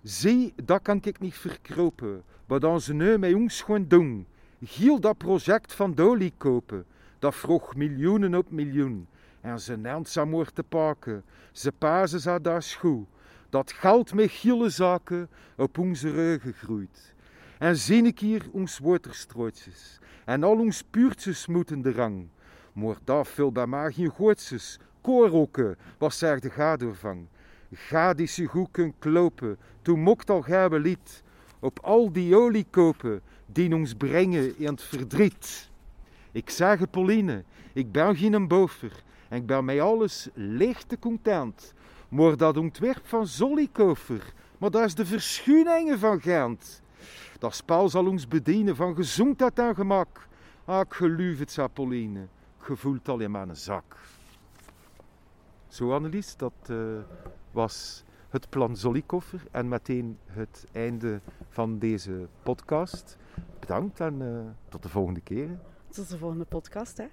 Zie, 0.02 0.52
dat 0.64 0.82
kan 0.82 1.00
ik 1.02 1.20
niet 1.20 1.34
verkropen, 1.34 2.22
wat 2.46 2.64
onze 2.64 2.94
neu 2.94 3.18
met 3.18 3.34
ons 3.34 3.62
gewoon 3.62 3.88
doen. 3.88 4.26
Giel 4.64 5.00
dat 5.00 5.18
project 5.18 5.72
van 5.72 5.94
Dolly 5.94 6.32
kopen, 6.36 6.84
dat 7.18 7.34
vroeg 7.34 7.74
miljoenen 7.74 8.34
op 8.34 8.50
miljoen. 8.50 9.06
En 9.42 9.60
ze 9.60 9.76
nent 9.76 10.08
ze 10.08 10.46
te 10.54 10.62
pakken, 10.62 11.24
ze 11.52 11.72
pazen 11.72 12.20
ze 12.20 12.38
daar 12.42 12.62
schoe. 12.62 13.04
Dat 13.50 13.72
geld 13.72 14.14
met 14.14 14.30
giele 14.30 14.68
zaken 14.68 15.28
op 15.56 15.78
onze 15.78 16.10
reugen 16.10 16.52
groeit. 16.52 17.14
En 17.58 17.76
zie 17.76 18.02
ik 18.02 18.18
hier 18.18 18.46
ons 18.52 18.78
waterstrootjes, 18.78 19.98
en 20.24 20.42
al 20.42 20.58
ons 20.58 20.82
puurtjes 20.82 21.46
moeten 21.46 21.82
de 21.82 21.92
rang. 21.92 22.28
Maar 22.72 22.96
daar 23.04 23.26
veel 23.26 23.52
bij 23.52 23.66
mij 23.66 23.92
geen 23.92 24.10
gootjes, 24.10 24.78
koorokken, 25.00 25.76
was 25.98 26.18
zeg 26.18 26.40
de 26.40 26.50
gadevang. 26.50 27.26
Ga 27.72 28.14
die 28.14 28.26
ze 28.26 28.44
goed 28.44 28.68
kunt 28.70 28.94
klopen, 28.98 29.58
toen 29.82 30.00
mocht 30.00 30.30
al 30.30 30.44
hebben 30.44 30.80
lied, 30.80 31.22
op 31.60 31.78
al 31.82 32.12
die 32.12 32.36
olie 32.36 32.66
kopen, 32.70 33.20
die 33.46 33.74
ons 33.74 33.94
brengen 33.94 34.58
in 34.58 34.66
het 34.66 34.82
verdriet. 34.82 35.70
Ik 36.32 36.50
zeg 36.50 36.90
Pauline, 36.90 37.44
ik 37.72 37.92
ben 37.92 38.16
geen 38.16 38.48
bover, 38.48 39.02
en 39.32 39.38
ik 39.38 39.46
ben 39.46 39.64
mij 39.64 39.82
alles 39.82 40.28
licht 40.34 40.98
content. 40.98 41.74
Maar 42.08 42.36
dat 42.36 42.56
ontwerp 42.56 43.06
van 43.06 43.26
Zollikofer, 43.26 44.32
maar 44.58 44.70
dat 44.70 44.84
is 44.84 44.94
de 44.94 45.06
verschuningen 45.06 45.98
van 45.98 46.20
Gent. 46.20 46.82
Dat 47.38 47.54
spel 47.54 47.88
zal 47.88 48.06
ons 48.06 48.28
bedienen 48.28 48.76
van 48.76 48.94
gezondheid 48.94 49.58
en 49.58 49.74
gemak. 49.74 50.28
Ah, 50.64 50.80
ik 50.80 50.92
geloof 50.92 51.38
het, 51.38 51.58
Pauline. 51.72 52.26
Gevoelt 52.58 53.08
al 53.08 53.18
in 53.18 53.30
mijn 53.30 53.56
zak. 53.56 53.96
Zo, 55.68 55.92
Annelies, 55.92 56.36
dat 56.36 56.52
uh, 56.70 56.76
was 57.50 58.04
het 58.28 58.48
plan 58.48 58.76
Zollikofer 58.76 59.42
en 59.50 59.68
meteen 59.68 60.18
het 60.26 60.66
einde 60.72 61.20
van 61.48 61.78
deze 61.78 62.28
podcast. 62.42 63.16
Bedankt 63.58 64.00
en 64.00 64.20
uh, 64.20 64.40
tot 64.68 64.82
de 64.82 64.88
volgende 64.88 65.20
keer. 65.20 65.48
Tot 65.88 66.08
de 66.08 66.18
volgende 66.18 66.44
podcast, 66.44 66.96
hè. 66.96 67.06